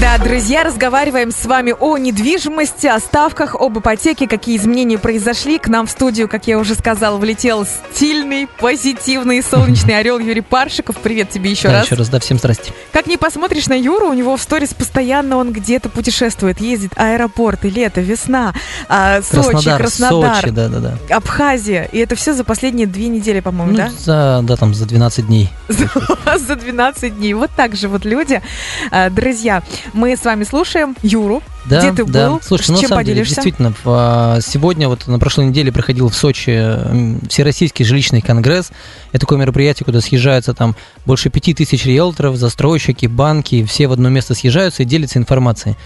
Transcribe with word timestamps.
Да, 0.00 0.18
друзья, 0.18 0.64
разговариваем 0.64 1.30
с 1.30 1.44
вами 1.44 1.74
о 1.78 1.96
недвижимости, 1.98 2.86
о 2.86 2.98
ставках, 2.98 3.54
об 3.54 3.78
ипотеке, 3.78 4.26
какие 4.26 4.56
изменения 4.56 4.98
произошли. 4.98 5.58
К 5.58 5.68
нам 5.68 5.86
в 5.86 5.90
студию, 5.90 6.28
как 6.28 6.46
я 6.46 6.58
уже 6.58 6.74
сказала, 6.74 7.18
влетел 7.18 7.66
стильный, 7.66 8.48
позитивный, 8.58 9.42
солнечный 9.42 9.98
орел 9.98 10.18
Юрий 10.18 10.40
Паршиков. 10.40 10.96
Привет 10.96 11.30
тебе 11.30 11.50
еще 11.50 11.68
да, 11.68 11.74
раз. 11.74 11.86
еще 11.86 11.94
раз, 11.96 12.08
да, 12.08 12.18
всем 12.20 12.38
здрасте. 12.38 12.72
Как 12.92 13.06
не 13.06 13.16
посмотришь 13.16 13.66
на 13.68 13.74
Юру, 13.74 14.08
у 14.08 14.12
него 14.14 14.36
в 14.36 14.42
сторис 14.42 14.74
постоянно 14.74 15.36
он 15.36 15.52
где-то 15.52 15.88
путешествует, 15.88 16.60
ездит 16.60 16.92
аэропорты, 16.96 17.68
лето, 17.68 18.00
весна, 18.00 18.54
а, 18.88 19.20
Сочи, 19.22 19.50
Краснодар, 19.50 19.80
Краснодар, 19.80 20.36
Сочи, 20.36 20.50
да, 20.50 20.68
да, 20.68 20.78
да. 20.80 20.98
Абхазия. 21.14 21.84
И 21.92 21.98
это 21.98 22.16
все 22.16 22.32
за 22.32 22.44
последние 22.44 22.86
две 22.86 23.08
недели, 23.08 23.40
по-моему, 23.40 23.72
Ну, 23.72 23.76
да? 23.76 23.90
за, 23.90 24.40
да, 24.42 24.56
там 24.56 24.74
за 24.74 24.86
12 24.86 25.26
дней. 25.26 25.50
за 25.68 26.56
12 26.56 27.16
дней. 27.18 27.34
Вот 27.34 27.50
так 27.54 27.76
же 27.76 27.88
вот 27.88 28.04
люди. 28.04 28.42
А, 28.90 29.10
Друзья, 29.10 29.62
мы 29.92 30.16
с 30.16 30.24
вами 30.24 30.44
слушаем 30.44 30.96
Юру. 31.02 31.42
Да, 31.66 31.78
Где 31.78 31.92
ты 31.92 32.04
да. 32.10 32.30
был? 32.30 32.40
Слушай, 32.42 32.64
С 32.64 32.68
ну, 32.68 32.74
на 32.74 32.80
чем 32.80 32.88
самом 32.88 33.04
деле, 33.04 33.14
поделишься? 33.14 33.34
действительно, 33.36 33.72
в, 33.72 33.76
а, 33.86 34.38
сегодня, 34.40 34.88
вот 34.88 35.06
на 35.06 35.18
прошлой 35.18 35.46
неделе 35.46 35.70
проходил 35.70 36.08
в 36.08 36.14
Сочи 36.14 36.76
Всероссийский 37.28 37.84
жилищный 37.84 38.20
конгресс. 38.20 38.70
Это 39.10 39.20
такое 39.20 39.38
мероприятие, 39.38 39.84
куда 39.84 40.00
съезжаются 40.00 40.54
там 40.54 40.74
больше 41.06 41.30
пяти 41.30 41.54
тысяч 41.54 41.84
риэлторов, 41.86 42.36
застройщики, 42.36 43.06
банки, 43.06 43.64
все 43.64 43.86
в 43.86 43.92
одно 43.92 44.08
место 44.08 44.34
съезжаются 44.34 44.82
и 44.82 44.86
делятся 44.86 45.18
информацией. 45.18 45.76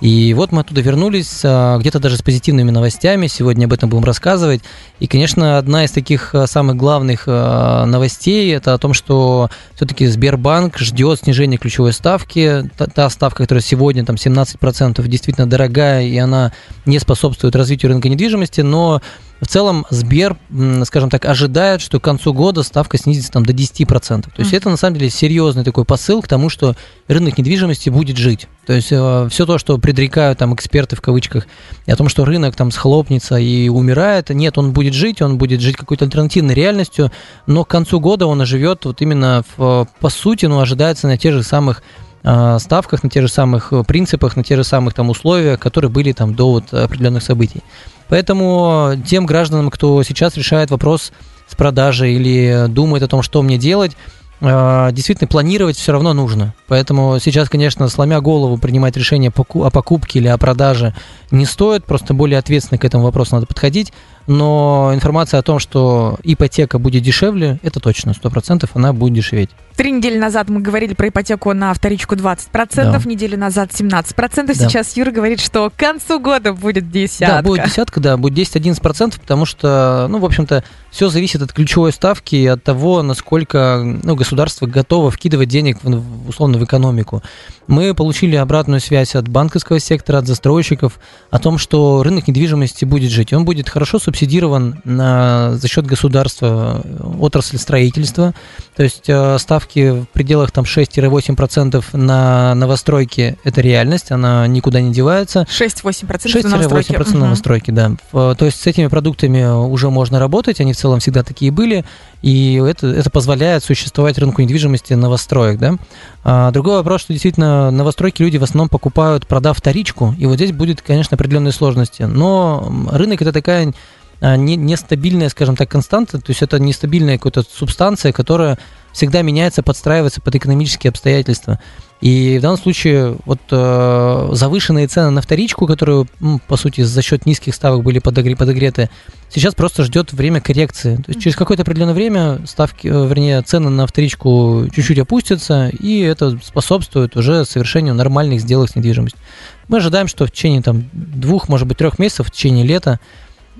И 0.00 0.34
вот 0.34 0.52
мы 0.52 0.60
оттуда 0.60 0.82
вернулись, 0.82 1.40
а, 1.44 1.78
где-то 1.78 1.98
даже 1.98 2.16
с 2.16 2.22
позитивными 2.22 2.70
новостями. 2.70 3.28
Сегодня 3.28 3.64
об 3.64 3.72
этом 3.72 3.88
будем 3.88 4.04
рассказывать. 4.04 4.60
И, 5.00 5.06
конечно, 5.06 5.56
одна 5.56 5.84
из 5.84 5.90
таких 5.90 6.34
а, 6.34 6.46
самых 6.46 6.76
главных 6.76 7.24
а, 7.26 7.86
новостей 7.86 8.54
это 8.54 8.74
о 8.74 8.78
том, 8.78 8.92
что 8.92 9.50
все-таки 9.74 10.06
Сбербанк 10.06 10.78
ждет 10.78 11.20
снижения 11.20 11.56
ключевой 11.56 11.92
ставки. 11.92 12.68
Та, 12.76 12.86
та 12.86 13.08
ставка, 13.08 13.44
которая 13.44 13.62
сегодня 13.62 14.04
там 14.04 14.16
17%, 14.16 15.06
действительно 15.08 15.48
дорогая, 15.48 16.02
и 16.02 16.16
она 16.18 16.52
не 16.84 16.98
способствует 16.98 17.56
развитию 17.56 17.90
рынка 17.90 18.08
недвижимости, 18.08 18.60
но 18.60 19.00
в 19.40 19.46
целом 19.46 19.86
Сбер, 19.90 20.36
скажем 20.84 21.10
так, 21.10 21.24
ожидает, 21.24 21.80
что 21.80 22.00
к 22.00 22.04
концу 22.04 22.32
года 22.32 22.62
ставка 22.62 22.96
снизится 22.98 23.32
там 23.32 23.44
до 23.44 23.52
10%. 23.52 24.22
То 24.22 24.40
есть 24.40 24.50
Мгм. 24.50 24.56
это 24.56 24.70
на 24.70 24.76
самом 24.76 24.96
деле 24.96 25.10
серьезный 25.10 25.64
такой 25.64 25.84
посыл 25.84 26.22
к 26.22 26.28
тому, 26.28 26.48
что 26.48 26.74
рынок 27.06 27.36
недвижимости 27.38 27.90
будет 27.90 28.16
жить. 28.16 28.48
То 28.66 28.72
есть 28.72 28.88
все 28.88 29.46
то, 29.46 29.58
что 29.58 29.78
предрекают 29.78 30.38
там 30.38 30.54
эксперты 30.54 30.96
в 30.96 31.00
кавычках, 31.00 31.46
и 31.86 31.92
о 31.92 31.96
том, 31.96 32.08
что 32.08 32.24
рынок 32.24 32.56
там 32.56 32.70
схлопнется 32.70 33.36
и 33.36 33.68
умирает, 33.68 34.30
нет, 34.30 34.58
он 34.58 34.72
будет 34.72 34.94
жить, 34.94 35.22
он 35.22 35.38
будет 35.38 35.60
жить 35.60 35.76
какой-то 35.76 36.04
альтернативной 36.06 36.54
реальностью, 36.54 37.12
но 37.46 37.64
к 37.64 37.68
концу 37.68 38.00
года 38.00 38.26
он 38.26 38.40
оживет 38.40 38.84
вот 38.84 39.02
именно 39.02 39.44
в, 39.56 39.86
по 40.00 40.08
сути, 40.08 40.46
ну, 40.46 40.60
ожидается 40.60 41.06
на 41.06 41.16
тех 41.16 41.34
же 41.34 41.42
самых 41.42 41.82
а, 42.24 42.58
ставках, 42.58 43.04
на 43.04 43.10
тех 43.10 43.22
же 43.22 43.28
самых 43.28 43.72
э, 43.72 43.84
принципах, 43.84 44.34
на 44.34 44.42
тех 44.42 44.56
же 44.58 44.64
самых 44.64 44.94
там 44.94 45.10
условиях, 45.10 45.60
которые 45.60 45.92
были 45.92 46.10
там 46.10 46.34
до 46.34 46.50
вот 46.50 46.74
определенных 46.74 47.22
событий. 47.22 47.62
Поэтому 48.08 48.92
тем 49.06 49.26
гражданам, 49.26 49.70
кто 49.70 50.02
сейчас 50.02 50.36
решает 50.36 50.70
вопрос 50.70 51.12
с 51.48 51.54
продажей 51.54 52.14
или 52.14 52.66
думает 52.68 53.02
о 53.02 53.08
том, 53.08 53.22
что 53.22 53.42
мне 53.42 53.58
делать, 53.58 53.96
действительно 54.40 55.28
планировать 55.28 55.76
все 55.76 55.92
равно 55.92 56.12
нужно. 56.12 56.54
Поэтому 56.68 57.18
сейчас, 57.20 57.48
конечно, 57.48 57.88
сломя 57.88 58.20
голову 58.20 58.58
принимать 58.58 58.96
решение 58.96 59.32
о 59.34 59.70
покупке 59.70 60.18
или 60.18 60.28
о 60.28 60.36
продаже 60.38 60.94
не 61.30 61.44
стоит, 61.44 61.84
просто 61.84 62.14
более 62.14 62.38
ответственно 62.38 62.78
к 62.78 62.84
этому 62.84 63.04
вопросу 63.04 63.34
надо 63.34 63.46
подходить. 63.46 63.92
Но 64.26 64.90
информация 64.92 65.38
о 65.38 65.42
том, 65.42 65.60
что 65.60 66.18
ипотека 66.24 66.78
будет 66.78 67.02
дешевле, 67.02 67.60
это 67.62 67.78
точно, 67.78 68.10
100% 68.10 68.68
она 68.74 68.92
будет 68.92 69.14
дешеветь. 69.14 69.50
Три 69.76 69.92
недели 69.92 70.18
назад 70.18 70.48
мы 70.48 70.60
говорили 70.60 70.94
про 70.94 71.08
ипотеку 71.08 71.52
на 71.52 71.72
вторичку 71.72 72.16
20%, 72.16 72.50
Да. 72.74 73.00
неделю 73.04 73.38
назад 73.38 73.70
17%. 73.72 74.46
Да. 74.46 74.54
Сейчас 74.54 74.96
Юра 74.96 75.12
говорит, 75.12 75.40
что 75.40 75.70
к 75.70 75.76
концу 75.76 76.18
года 76.18 76.52
будет 76.54 76.90
десятка. 76.90 77.36
Да, 77.36 77.42
будет 77.42 77.64
десятка, 77.66 78.00
да, 78.00 78.16
будет 78.16 78.36
10-11%, 78.36 79.20
потому 79.20 79.44
что, 79.44 80.06
ну, 80.08 80.18
в 80.18 80.24
общем-то, 80.24 80.64
все 80.90 81.08
зависит 81.08 81.42
от 81.42 81.52
ключевой 81.52 81.92
ставки 81.92 82.34
и 82.34 82.46
от 82.46 82.64
того, 82.64 83.02
насколько 83.02 83.82
ну, 84.02 84.16
государство 84.26 84.66
готово 84.66 85.12
вкидывать 85.12 85.48
денег, 85.48 85.78
в, 85.84 86.28
условно, 86.28 86.58
в 86.58 86.64
экономику. 86.64 87.22
Мы 87.68 87.94
получили 87.94 88.34
обратную 88.34 88.80
связь 88.80 89.14
от 89.14 89.28
банковского 89.28 89.78
сектора, 89.78 90.18
от 90.18 90.26
застройщиков 90.26 90.98
о 91.30 91.38
том, 91.38 91.58
что 91.58 92.02
рынок 92.02 92.26
недвижимости 92.26 92.84
будет 92.84 93.10
жить. 93.12 93.32
Он 93.32 93.44
будет 93.44 93.68
хорошо 93.68 94.00
субсидирован 94.00 94.80
на, 94.84 95.56
за 95.56 95.68
счет 95.68 95.86
государства 95.86 96.82
э, 96.82 97.18
отрасль 97.20 97.58
строительства. 97.58 98.34
То 98.76 98.82
есть 98.82 99.04
э, 99.08 99.38
ставки 99.38 100.02
в 100.02 100.04
пределах 100.12 100.50
там 100.50 100.64
6-8% 100.64 101.82
на 101.96 102.54
новостройки– 102.54 103.38
это 103.44 103.60
реальность, 103.60 104.10
она 104.12 104.46
никуда 104.46 104.80
не 104.80 104.92
девается. 104.92 105.46
6-8% 105.48 106.42
на 106.42 106.50
новостройки. 106.50 106.92
6-8% 106.92 107.10
Мгм. 107.10 107.18
новостройки, 107.20 107.70
да. 107.70 107.92
В- 108.12 108.34
То 108.34 108.44
есть 108.44 108.60
с 108.60 108.66
этими 108.66 108.88
продуктами 108.88 109.44
уже 109.44 109.88
можно 109.90 110.18
работать, 110.18 110.60
они 110.60 110.72
в 110.72 110.76
целом 110.76 111.00
всегда 111.00 111.22
такие 111.22 111.50
были, 111.50 111.84
и 112.22 112.54
это, 112.66 112.86
это 112.88 113.08
позволяет 113.10 113.64
существовать 113.64 114.18
рынку 114.18 114.42
недвижимости 114.42 114.92
новостроек, 114.94 115.58
да. 115.58 115.76
А 116.24 116.50
другой 116.50 116.76
вопрос, 116.76 117.00
что 117.00 117.12
действительно 117.12 117.70
новостройки 117.70 118.22
люди 118.22 118.36
в 118.36 118.42
основном 118.42 118.68
покупают, 118.68 119.26
продав 119.26 119.56
вторичку, 119.56 120.14
и 120.18 120.26
вот 120.26 120.34
здесь 120.34 120.52
будет, 120.52 120.82
конечно, 120.82 121.14
определенные 121.14 121.52
сложности. 121.52 122.02
Но 122.02 122.70
рынок 122.92 123.22
это 123.22 123.32
такая 123.32 123.72
не- 124.20 124.56
нестабильная, 124.56 125.28
скажем 125.28 125.56
так, 125.56 125.70
константа, 125.70 126.18
то 126.18 126.30
есть 126.30 126.42
это 126.42 126.58
нестабильная 126.58 127.18
какая-то 127.18 127.48
субстанция, 127.50 128.12
которая 128.12 128.58
всегда 128.92 129.20
меняется, 129.20 129.62
подстраивается 129.62 130.22
под 130.22 130.34
экономические 130.36 130.88
обстоятельства. 130.88 131.60
И 132.00 132.38
в 132.38 132.42
данном 132.42 132.58
случае 132.58 133.16
вот 133.26 133.40
э, 133.50 134.28
завышенные 134.32 134.86
цены 134.86 135.10
на 135.10 135.20
вторичку, 135.20 135.66
которые, 135.66 136.06
по 136.46 136.56
сути, 136.56 136.82
за 136.82 137.02
счет 137.02 137.26
низких 137.26 137.54
ставок 137.54 137.82
были 137.82 138.00
подогре- 138.00 138.36
подогреты, 138.36 138.90
сейчас 139.30 139.54
просто 139.54 139.82
ждет 139.82 140.12
время 140.12 140.40
коррекции. 140.40 140.96
То 140.96 141.04
есть 141.08 141.20
через 141.20 141.36
какое-то 141.36 141.62
определенное 141.62 141.94
время 141.94 142.40
ставки, 142.46 142.86
э, 142.86 143.06
вернее, 143.06 143.42
цены 143.42 143.68
на 143.68 143.86
вторичку 143.86 144.66
чуть-чуть 144.74 144.98
опустятся, 144.98 145.68
и 145.68 146.00
это 146.00 146.38
способствует 146.42 147.16
уже 147.16 147.44
совершению 147.44 147.94
нормальных 147.94 148.40
сделок 148.40 148.70
с 148.70 148.76
недвижимостью. 148.76 149.20
Мы 149.68 149.78
ожидаем, 149.78 150.06
что 150.08 150.26
в 150.26 150.30
течение 150.30 150.62
там, 150.62 150.84
двух, 150.92 151.48
может 151.48 151.66
быть, 151.66 151.78
трех 151.78 151.98
месяцев, 151.98 152.28
в 152.28 152.30
течение 152.30 152.64
лета, 152.64 153.00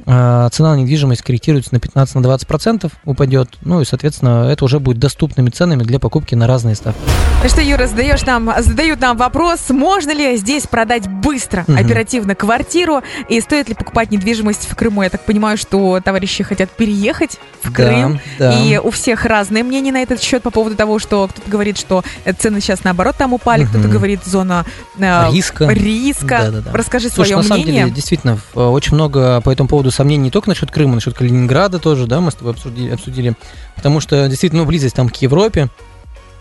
цена 0.07 0.75
на 0.75 0.77
недвижимость 0.77 1.23
корректируется 1.23 1.75
на 1.75 1.79
15-20%, 1.79 2.91
упадет, 3.05 3.49
ну 3.63 3.81
и, 3.81 3.85
соответственно, 3.85 4.49
это 4.51 4.65
уже 4.65 4.79
будет 4.79 4.99
доступными 4.99 5.51
ценами 5.51 5.83
для 5.83 5.99
покупки 5.99 6.35
на 6.37 6.47
разные 6.47 6.77
ставки. 6.77 7.01
Ну 7.43 7.49
что, 7.49 7.61
Юра, 7.61 7.87
задаешь 7.89 8.23
нам, 8.25 8.51
задают 8.61 9.01
нам 9.01 9.17
вопрос, 9.17 9.69
можно 9.71 10.13
ли 10.15 10.37
здесь 10.37 10.67
продать 10.67 11.09
быстро, 11.09 11.65
Мгм. 11.67 11.77
оперативно 11.79 12.35
квартиру, 12.35 13.03
и 13.29 13.41
стоит 13.41 13.69
ли 13.69 13.75
покупать 13.75 14.11
недвижимость 14.13 14.69
в 14.71 14.77
Крыму? 14.77 15.03
Я 15.03 15.11
так 15.11 15.25
понимаю, 15.25 15.57
что 15.59 16.01
товарищи 16.01 16.45
хотят 16.45 16.71
переехать 16.71 17.39
в 17.63 17.73
Крым, 17.73 18.21
Да, 18.39 18.53
да. 18.53 18.61
и 18.61 18.79
у 18.79 18.91
всех 18.91 19.25
разные 19.25 19.65
мнения 19.65 19.91
на 19.93 20.03
этот 20.03 20.23
счет 20.23 20.43
по 20.43 20.51
поводу 20.51 20.77
того, 20.77 20.99
что 21.01 21.27
кто-то 21.29 21.51
говорит, 21.51 21.79
что 21.79 22.05
э, 22.25 22.33
цены 22.33 22.61
сейчас 22.61 22.85
наоборот 22.85 23.17
там 23.19 23.33
упали, 23.33 23.63
Мгм. 23.65 23.71
кто-то 23.71 23.89
говорит 23.89 24.21
зона 24.25 24.65
э, 24.99 25.33
Риска. 25.33 25.67
риска. 25.69 26.39
Да-да-да. 26.45 26.73
Расскажи 26.73 27.09
Слушай, 27.09 27.29
свое 27.31 27.37
на 27.39 27.43
самом 27.43 27.63
мнение. 27.63 27.83
деле, 27.85 27.95
действительно, 27.95 28.39
в- 28.55 28.71
очень 28.71 28.95
много 28.95 29.41
по 29.41 29.51
этому 29.51 29.69
поводу 29.69 29.91
сомнений 29.97 30.25
не 30.25 30.31
только 30.31 30.49
насчет 30.49 30.71
Крыма, 30.71 30.95
насчет 30.95 31.15
Калининграда 31.15 31.79
тоже, 31.79 32.07
да, 32.07 32.21
мы 32.21 32.31
с 32.31 32.35
тобой 32.35 32.53
обсудили, 32.53 32.91
обсудили. 32.91 33.35
потому 33.75 34.01
что 34.01 34.29
действительно, 34.29 34.63
ну, 34.63 34.69
близость 34.69 34.95
там 34.95 35.09
к 35.09 35.17
Европе, 35.17 35.69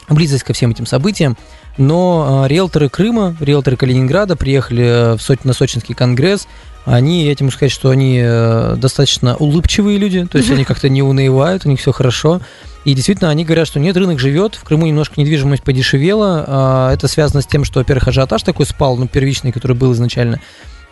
близость 0.09 0.43
ко 0.43 0.53
всем 0.53 0.71
этим 0.71 0.85
событиям, 0.85 1.37
но 1.77 2.43
а, 2.43 2.47
риэлторы 2.47 2.89
Крыма, 2.89 3.35
риэлторы 3.39 3.75
Калининграда 3.75 4.35
приехали 4.35 4.83
э, 4.83 5.13
в 5.15 5.19
Соч- 5.19 5.41
на 5.43 5.53
Сочинский 5.53 5.95
конгресс, 5.95 6.47
они, 6.85 7.25
я 7.25 7.33
тебе 7.33 7.45
могу 7.45 7.55
сказать, 7.55 7.71
что 7.71 7.89
они 7.89 8.21
э, 8.23 8.75
достаточно 8.77 9.35
улыбчивые 9.35 9.97
люди, 9.97 10.25
то 10.25 10.37
есть 10.37 10.51
они 10.51 10.63
как-то 10.65 10.87
не 10.87 11.01
унывают, 11.01 11.65
у 11.65 11.69
них 11.69 11.79
все 11.79 11.91
хорошо. 11.91 12.41
И 12.85 12.93
действительно, 12.93 13.31
они 13.31 13.43
говорят, 13.43 13.67
что 13.67 13.79
нет, 13.79 13.97
рынок 13.97 14.19
живет, 14.19 14.53
в 14.53 14.63
Крыму 14.63 14.85
немножко 14.85 15.19
недвижимость 15.19 15.63
подешевела. 15.63 16.45
а, 16.47 16.93
Это 16.93 17.07
связано 17.07 17.41
с 17.41 17.47
тем, 17.47 17.63
что, 17.63 17.79
во-первых, 17.79 18.07
ажиотаж 18.07 18.43
такой 18.43 18.67
спал, 18.67 18.95
ну, 18.97 19.07
первичный, 19.07 19.51
который 19.51 19.75
был 19.75 19.93
изначально. 19.93 20.39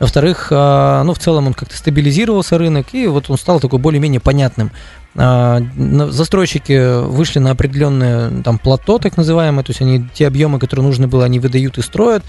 Во-вторых, 0.03 0.49
а, 0.51 1.01
ну, 1.05 1.13
в 1.13 1.19
целом 1.19 1.47
он 1.47 1.53
как-то 1.53 1.77
стабилизировался 1.77 2.57
рынок, 2.57 2.87
и 2.91 3.07
вот 3.07 3.29
он 3.29 3.37
стал 3.37 3.61
такой 3.61 3.79
более-менее 3.79 4.19
понятным. 4.19 4.69
А, 5.15 5.61
Застройщики 6.09 7.05
вышли 7.05 7.39
на 7.39 7.51
определенное 7.51 8.43
там 8.43 8.59
плато, 8.59 8.99
так 8.99 9.15
называемое, 9.15 9.63
то 9.63 9.69
есть 9.69 9.81
они 9.81 10.05
те 10.13 10.27
объемы, 10.27 10.59
которые 10.59 10.85
нужно 10.85 11.07
было, 11.07 11.23
они 11.23 11.39
выдают 11.39 11.77
и 11.77 11.81
строят. 11.81 12.21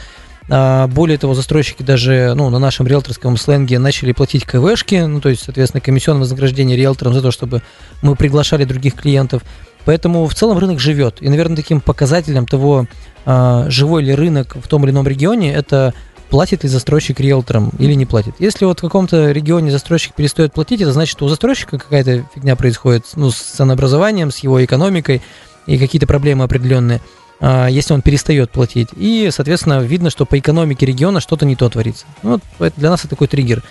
А, 0.49 0.87
Более 0.87 1.19
того, 1.19 1.35
застройщики 1.35 1.83
даже 1.83 2.35
ну, 2.37 2.49
на 2.49 2.61
нашем 2.61 2.87
риэлторском 2.87 3.37
сленге 3.37 3.81
начали 3.81 4.13
платить 4.13 4.45
КВшки, 4.45 5.07
ну, 5.07 5.21
то 5.21 5.29
есть, 5.29 5.43
соответственно, 5.43 5.81
комиссионное 5.81 6.21
вознаграждение 6.21 6.77
риэлторам 6.77 7.13
за 7.13 7.23
то, 7.23 7.33
чтобы 7.33 7.61
мы 8.03 8.15
приглашали 8.15 8.65
других 8.65 8.95
клиентов. 8.95 9.43
Поэтому 9.85 10.29
в 10.29 10.35
целом 10.37 10.59
рынок 10.59 10.79
живет. 10.79 11.17
И, 11.21 11.29
наверное, 11.29 11.57
таким 11.57 11.81
показателем 11.81 12.47
того, 12.47 12.87
живой 13.27 14.03
ли 14.05 14.15
рынок 14.15 14.57
в 14.63 14.69
том 14.69 14.85
или 14.85 14.93
ином 14.93 15.07
регионе, 15.09 15.53
это 15.53 15.93
платит 16.35 16.65
ли 16.65 16.69
застройщик 16.69 17.21
риэлторам 17.21 17.71
или 17.79 17.95
не 17.95 18.07
платит. 18.07 18.35
Если 18.41 18.65
вот 18.65 18.81
в 18.81 18.83
каком-то 18.83 19.31
регионе 19.31 19.71
застройщик 19.71 20.15
перестает 20.15 20.53
платить, 20.53 20.81
это 20.81 20.93
значит, 20.93 21.13
что 21.13 21.27
у 21.27 21.29
застройщика 21.29 21.79
какая-то 21.79 22.25
фигня 22.35 22.57
происходит 22.57 23.07
ну, 23.15 23.31
с 23.31 23.37
ценообразованием, 23.37 24.33
с 24.33 24.39
его 24.39 24.65
экономикой 24.65 25.23
и 25.69 25.79
какие-то 25.79 26.09
проблемы 26.09 26.43
определенные 26.43 27.01
а, 27.39 27.69
если 27.69 27.95
он 27.95 28.03
перестает 28.03 28.51
платить. 28.51 28.89
И, 28.97 29.29
соответственно, 29.31 29.79
видно, 29.79 30.11
что 30.11 30.27
по 30.27 30.37
экономике 30.37 30.87
региона 30.87 31.21
что-то 31.21 31.47
не 31.47 31.55
то 31.55 31.69
творится. 31.69 32.05
Ну, 32.25 32.41
вот 32.59 32.73
для 32.77 32.91
нас 32.91 32.99
это 33.03 33.11
такой 33.11 33.29
триггер. 33.29 33.63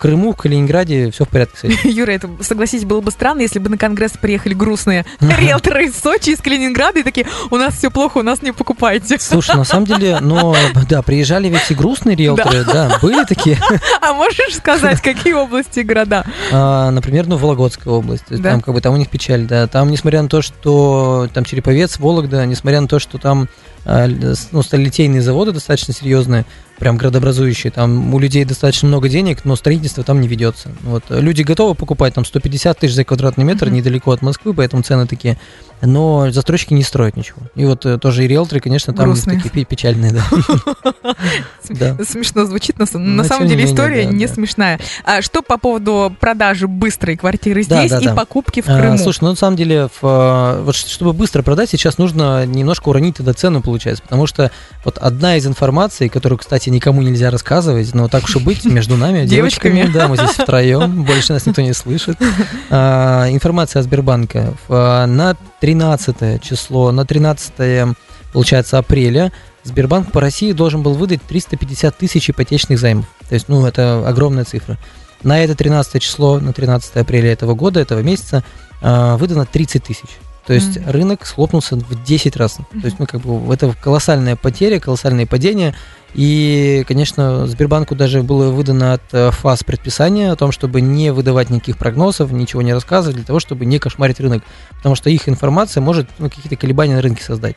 Крыму, 0.00 0.32
в 0.32 0.36
Калининграде 0.36 1.10
все 1.10 1.26
в 1.26 1.28
порядке 1.28 1.68
этим. 1.68 1.78
Юра, 1.90 2.12
это, 2.12 2.30
согласись, 2.40 2.86
было 2.86 3.02
бы 3.02 3.10
странно, 3.10 3.42
если 3.42 3.58
бы 3.58 3.68
на 3.68 3.76
конгресс 3.76 4.12
приехали 4.12 4.54
грустные 4.54 5.04
риэлторы 5.20 5.84
из 5.84 5.94
Сочи, 5.94 6.30
из 6.30 6.38
Калининграда 6.38 7.00
и 7.00 7.02
такие, 7.02 7.26
у 7.50 7.56
нас 7.56 7.74
все 7.74 7.90
плохо, 7.90 8.18
у 8.18 8.22
нас 8.22 8.40
не 8.40 8.52
покупайте. 8.52 9.18
Слушай, 9.20 9.56
на 9.56 9.64
самом 9.64 9.84
деле, 9.84 10.18
но, 10.20 10.56
да, 10.88 11.02
приезжали 11.02 11.48
ведь 11.48 11.70
и 11.70 11.74
грустные 11.74 12.16
риэлторы, 12.16 12.64
да, 12.64 12.98
были 13.02 13.24
такие. 13.24 13.58
А 14.00 14.14
можешь 14.14 14.56
сказать, 14.56 15.02
какие 15.02 15.34
области 15.34 15.80
и 15.80 15.82
города? 15.82 16.24
А, 16.50 16.90
например, 16.90 17.26
ну, 17.26 17.36
Вологодская 17.36 17.92
область, 17.92 18.24
там 18.42 18.62
как 18.62 18.72
бы 18.72 18.80
там 18.80 18.94
у 18.94 18.96
них 18.96 19.10
печаль, 19.10 19.44
да, 19.44 19.66
там, 19.66 19.90
несмотря 19.90 20.22
на 20.22 20.30
то, 20.30 20.40
что 20.40 21.28
там 21.34 21.44
Череповец, 21.44 21.98
Вологда, 21.98 22.46
несмотря 22.46 22.80
на 22.80 22.88
то, 22.88 22.98
что 22.98 23.18
там 23.18 23.48
а, 23.84 24.08
ну, 24.52 24.62
сталилитейные 24.62 25.20
заводы 25.20 25.52
достаточно 25.52 25.92
серьезные, 25.92 26.46
прям 26.80 26.96
градообразующие. 26.96 27.70
Там 27.70 28.12
у 28.12 28.18
людей 28.18 28.44
достаточно 28.44 28.88
много 28.88 29.08
денег, 29.08 29.44
но 29.44 29.54
строительство 29.54 30.02
там 30.02 30.20
не 30.20 30.26
ведется. 30.26 30.70
Вот. 30.80 31.04
Люди 31.10 31.42
готовы 31.42 31.74
покупать 31.74 32.14
там 32.14 32.24
150 32.24 32.78
тысяч 32.78 32.94
за 32.94 33.04
квадратный 33.04 33.44
метр 33.44 33.66
mm-hmm. 33.66 33.70
недалеко 33.70 34.10
от 34.12 34.22
Москвы, 34.22 34.54
поэтому 34.54 34.82
цены 34.82 35.06
такие. 35.06 35.38
Но 35.82 36.30
застройщики 36.30 36.74
не 36.74 36.82
строят 36.82 37.16
ничего. 37.16 37.38
И 37.54 37.64
вот 37.64 37.86
э, 37.86 37.98
тоже 37.98 38.24
и 38.24 38.28
риэлторы, 38.28 38.60
конечно, 38.60 38.92
там 38.92 39.06
Грустные. 39.06 39.40
такие 39.40 39.64
печальные, 39.64 40.12
да. 41.68 41.96
Смешно 42.04 42.44
звучит, 42.44 42.78
но 42.78 42.86
на 42.98 43.24
самом 43.24 43.48
деле 43.48 43.64
история 43.64 44.04
не 44.06 44.26
смешная. 44.26 44.78
А 45.04 45.22
что 45.22 45.42
по 45.42 45.58
поводу 45.58 46.14
продажи 46.20 46.66
быстрой 46.66 47.16
квартиры 47.16 47.62
здесь 47.62 47.92
и 47.92 48.08
покупки 48.08 48.60
в 48.60 48.68
а, 48.68 48.78
Крыму? 48.78 48.98
Слушай, 48.98 49.20
ну 49.22 49.30
на 49.30 49.36
самом 49.36 49.56
деле, 49.56 49.88
э, 50.02 50.62
вот 50.64 50.74
чтобы 50.74 51.12
быстро 51.12 51.42
продать, 51.42 51.70
сейчас 51.70 51.98
нужно 51.98 52.44
немножко 52.46 52.88
уронить 52.88 53.16
тогда 53.16 53.32
цену, 53.32 53.62
получается, 53.62 54.02
потому 54.02 54.26
что 54.26 54.50
вот 54.84 54.98
одна 54.98 55.36
из 55.36 55.46
информаций, 55.46 56.08
которую, 56.08 56.38
кстати, 56.38 56.69
никому 56.70 57.02
нельзя 57.02 57.30
рассказывать, 57.30 57.94
но 57.94 58.08
так 58.08 58.24
уж 58.24 58.36
и 58.36 58.38
быть, 58.38 58.64
между 58.64 58.96
нами, 58.96 59.26
девочками, 59.26 59.90
да, 59.92 60.08
мы 60.08 60.16
здесь 60.16 60.30
втроем, 60.38 61.04
больше 61.04 61.32
нас 61.32 61.46
никто 61.46 61.62
не 61.62 61.72
слышит. 61.72 62.16
А, 62.72 63.28
информация 63.30 63.80
о 63.80 63.82
Сбербанке. 63.82 64.52
На 64.68 65.36
13 65.60 66.40
число, 66.40 66.92
на 66.92 67.04
13 67.04 67.96
получается 68.32 68.78
апреля 68.78 69.32
Сбербанк 69.64 70.12
по 70.12 70.20
России 70.20 70.52
должен 70.52 70.82
был 70.82 70.94
выдать 70.94 71.22
350 71.22 71.96
тысяч 71.96 72.30
ипотечных 72.30 72.78
займов. 72.78 73.06
То 73.28 73.34
есть, 73.34 73.48
ну, 73.48 73.66
это 73.66 74.06
огромная 74.06 74.44
цифра. 74.44 74.78
На 75.22 75.42
это 75.44 75.54
13 75.54 76.00
число, 76.00 76.38
на 76.38 76.52
13 76.52 76.96
апреля 76.96 77.32
этого 77.32 77.54
года, 77.54 77.80
этого 77.80 78.00
месяца, 78.00 78.42
а, 78.80 79.16
выдано 79.16 79.44
30 79.44 79.84
тысяч. 79.84 80.08
То 80.50 80.54
есть 80.54 80.78
mm-hmm. 80.78 80.90
рынок 80.90 81.26
схлопнулся 81.26 81.76
в 81.76 82.02
10 82.02 82.34
раз. 82.34 82.58
Mm-hmm. 82.58 82.80
То 82.80 82.86
есть, 82.86 82.98
ну, 82.98 83.06
как 83.06 83.20
бы, 83.20 83.54
это 83.54 83.72
колоссальная 83.80 84.34
потеря, 84.34 84.80
колоссальное 84.80 85.24
падение. 85.24 85.76
И, 86.12 86.84
конечно, 86.88 87.46
Сбербанку 87.46 87.94
даже 87.94 88.24
было 88.24 88.50
выдано 88.50 88.94
от 88.94 89.02
э, 89.12 89.30
ФАС 89.30 89.62
предписание 89.62 90.32
о 90.32 90.34
том, 90.34 90.50
чтобы 90.50 90.80
не 90.80 91.12
выдавать 91.12 91.50
никаких 91.50 91.78
прогнозов, 91.78 92.32
ничего 92.32 92.62
не 92.62 92.72
рассказывать, 92.72 93.14
для 93.14 93.24
того, 93.24 93.38
чтобы 93.38 93.64
не 93.64 93.78
кошмарить 93.78 94.18
рынок. 94.18 94.42
Потому 94.70 94.96
что 94.96 95.08
их 95.08 95.28
информация 95.28 95.82
может 95.82 96.08
ну, 96.18 96.28
какие-то 96.28 96.56
колебания 96.56 96.96
на 96.96 97.02
рынке 97.02 97.22
создать. 97.22 97.54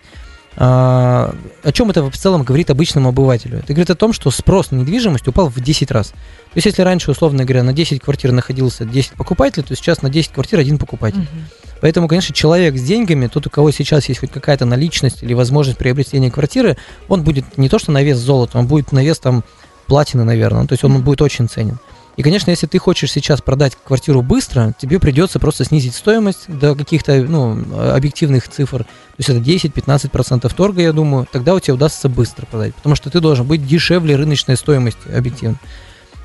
А, 0.56 1.34
о 1.64 1.72
чем 1.72 1.90
это 1.90 2.08
в 2.08 2.16
целом 2.16 2.44
говорит 2.44 2.70
обычному 2.70 3.10
обывателю? 3.10 3.58
Это 3.58 3.74
говорит 3.74 3.90
о 3.90 3.96
том, 3.96 4.14
что 4.14 4.30
спрос 4.30 4.70
на 4.70 4.76
недвижимость 4.76 5.28
упал 5.28 5.50
в 5.50 5.60
10 5.60 5.90
раз. 5.90 6.10
То 6.10 6.18
есть, 6.58 6.68
если 6.68 6.84
раньше, 6.84 7.10
условно 7.10 7.44
говоря, 7.44 7.64
на 7.64 7.74
10 7.74 8.04
квартир 8.04 8.34
находился 8.34 8.86
10 8.86 9.14
покупателей, 9.14 9.66
то 9.68 9.76
сейчас 9.76 10.04
на 10.04 10.12
10 10.12 10.32
квартир 10.32 10.60
один 10.60 10.78
покупатель. 10.78 11.22
Угу. 11.22 11.63
Поэтому, 11.84 12.08
конечно, 12.08 12.34
человек 12.34 12.78
с 12.78 12.82
деньгами, 12.82 13.28
тот, 13.28 13.46
у 13.46 13.50
кого 13.50 13.70
сейчас 13.72 14.08
есть 14.08 14.22
хоть 14.22 14.32
какая-то 14.32 14.64
наличность 14.64 15.22
или 15.22 15.34
возможность 15.34 15.78
приобретения 15.78 16.32
квартиры, 16.32 16.78
он 17.10 17.24
будет 17.24 17.58
не 17.58 17.68
то 17.68 17.78
что 17.78 17.92
на 17.92 18.02
вес 18.02 18.18
золота, 18.20 18.58
он 18.58 18.68
будет 18.68 18.94
на 18.94 19.04
вес 19.04 19.20
там 19.20 19.44
платины, 19.88 20.24
наверное. 20.24 20.62
Ну, 20.62 20.68
то 20.70 20.76
есть 20.76 20.86
он 20.86 21.02
будет 21.04 21.22
очень 21.22 21.50
ценен. 21.50 21.80
И, 22.16 22.24
конечно, 22.24 22.52
если 22.52 22.68
ты 22.68 22.78
хочешь 22.80 23.12
сейчас 23.12 23.42
продать 23.42 23.74
квартиру 23.84 24.22
быстро, 24.22 24.74
тебе 24.80 24.98
придется 24.98 25.40
просто 25.40 25.66
снизить 25.66 25.94
стоимость 25.94 26.46
до 26.48 26.74
каких-то 26.74 27.16
ну, 27.16 27.62
объективных 27.94 28.48
цифр. 28.48 28.86
То 28.86 29.18
есть 29.18 29.30
это 29.30 29.40
10-15% 29.40 30.56
торга, 30.56 30.82
я 30.82 30.94
думаю. 30.94 31.28
Тогда 31.30 31.54
у 31.54 31.60
тебя 31.60 31.74
удастся 31.74 32.08
быстро 32.08 32.46
продать. 32.46 32.74
Потому 32.76 32.96
что 32.96 33.10
ты 33.10 33.20
должен 33.20 33.46
быть 33.46 33.68
дешевле 33.68 34.16
рыночной 34.16 34.56
стоимости 34.56 35.12
объективно. 35.14 35.60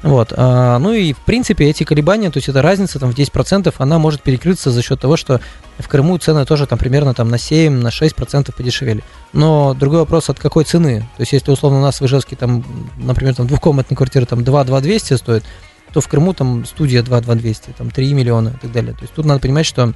Вот. 0.03 0.33
А, 0.37 0.79
ну 0.79 0.93
и, 0.93 1.13
в 1.13 1.19
принципе, 1.19 1.67
эти 1.67 1.85
колебания, 1.85 2.31
то 2.31 2.39
есть 2.39 2.49
эта 2.49 2.63
разница 2.63 2.99
там 2.99 3.13
в 3.13 3.17
10%, 3.17 3.75
она 3.79 3.99
может 3.99 4.23
перекрыться 4.23 4.71
за 4.71 4.83
счет 4.83 5.01
того, 5.01 5.17
что 5.17 5.41
в 5.79 5.89
Крыму 5.89 6.17
цены 6.19 6.45
тоже 6.45 6.67
там 6.67 6.79
примерно 6.79 7.15
там 7.15 7.29
на 7.29 7.39
7, 7.39 7.73
на 7.73 7.89
6% 7.89 8.55
подешевели. 8.57 9.03
Но 9.33 9.75
другой 9.75 10.01
вопрос, 10.01 10.29
от 10.31 10.39
какой 10.39 10.65
цены? 10.65 11.01
То 11.17 11.23
есть 11.23 11.33
если 11.33 11.51
условно 11.51 11.79
у 11.79 11.83
нас 11.83 12.01
в 12.01 12.07
Ижевске 12.07 12.37
там, 12.37 12.65
например, 12.97 13.35
там 13.35 13.47
двухкомнатная 13.47 13.97
квартира 13.97 14.25
там 14.25 14.45
2 14.45 14.65
2 14.65 14.81
200 14.81 15.15
стоит, 15.15 15.45
то 15.93 16.01
в 16.01 16.09
Крыму 16.09 16.33
там 16.33 16.65
студия 16.65 17.03
2 17.03 17.21
2 17.21 17.35
200, 17.35 17.71
там 17.77 17.91
3 17.91 18.15
миллиона 18.15 18.51
и 18.51 18.61
так 18.61 18.73
далее. 18.73 18.93
То 18.93 19.03
есть 19.03 19.15
тут 19.15 19.25
надо 19.25 19.41
понимать, 19.41 19.67
что 19.67 19.93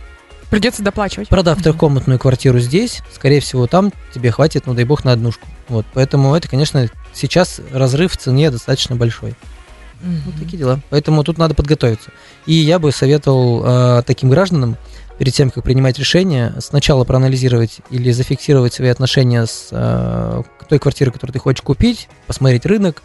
Придется 0.51 0.83
доплачивать. 0.83 1.31
Продав 1.31 1.63
трехкомнатную 1.63 2.19
квартиру 2.19 2.59
здесь, 2.59 3.01
скорее 3.11 3.41
всего, 3.41 3.67
там 3.67 3.91
тебе 4.15 4.31
хватит, 4.31 4.67
ну 4.67 4.75
дай 4.75 4.85
бог, 4.85 5.03
на 5.03 5.13
однушку. 5.13 5.49
Вот, 5.69 5.87
поэтому 5.95 6.35
это, 6.35 6.47
конечно, 6.47 6.91
сейчас 7.15 7.59
разрыв 7.73 8.13
в 8.13 8.19
цене 8.19 8.51
достаточно 8.51 8.95
большой. 8.95 9.35
Mm-hmm. 10.03 10.21
Вот 10.27 10.35
такие 10.39 10.59
дела. 10.59 10.81
Поэтому 10.91 11.25
тут 11.25 11.39
надо 11.39 11.55
подготовиться. 11.55 12.11
И 12.47 12.55
я 12.55 12.79
бы 12.79 12.93
советовал 12.93 13.63
э, 13.65 14.03
таким 14.07 14.31
гражданам, 14.31 14.77
перед 15.19 15.35
тем, 15.35 15.51
как 15.51 15.63
принимать 15.63 15.99
решение, 15.99 16.55
сначала 16.59 17.05
проанализировать 17.05 17.79
или 17.91 18.11
зафиксировать 18.11 18.75
свои 18.75 18.89
отношения 18.89 19.47
с 19.47 19.69
э, 19.71 20.43
той 20.69 20.79
квартирой, 20.81 21.13
которую 21.13 21.33
ты 21.33 21.39
хочешь 21.39 21.63
купить, 21.63 22.09
посмотреть 22.27 22.67
рынок, 22.67 23.03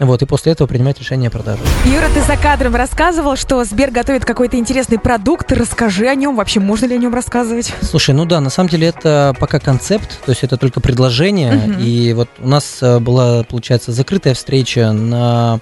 вот, 0.00 0.22
и 0.22 0.26
после 0.26 0.52
этого 0.52 0.66
принимать 0.66 0.98
решение 0.98 1.28
о 1.28 1.30
продаже. 1.30 1.60
Юра, 1.84 2.08
ты 2.14 2.22
за 2.22 2.36
кадром 2.38 2.74
рассказывал, 2.74 3.36
что 3.36 3.62
Сбер 3.64 3.90
готовит 3.90 4.24
какой-то 4.24 4.56
интересный 4.56 4.98
продукт. 4.98 5.52
Расскажи 5.52 6.08
о 6.08 6.14
нем. 6.14 6.36
Вообще, 6.36 6.58
можно 6.58 6.86
ли 6.86 6.94
о 6.94 6.98
нем 6.98 7.14
рассказывать? 7.14 7.74
Слушай, 7.82 8.14
ну 8.14 8.24
да, 8.24 8.40
на 8.40 8.48
самом 8.48 8.70
деле 8.70 8.88
это 8.88 9.36
пока 9.38 9.60
концепт, 9.60 10.18
то 10.24 10.30
есть 10.30 10.42
это 10.42 10.56
только 10.56 10.80
предложение. 10.80 11.54
Угу. 11.54 11.80
И 11.80 12.14
вот 12.14 12.30
у 12.38 12.48
нас 12.48 12.78
э, 12.80 12.98
была, 12.98 13.44
получается, 13.44 13.92
закрытая 13.92 14.32
встреча 14.32 14.90
на 14.92 15.60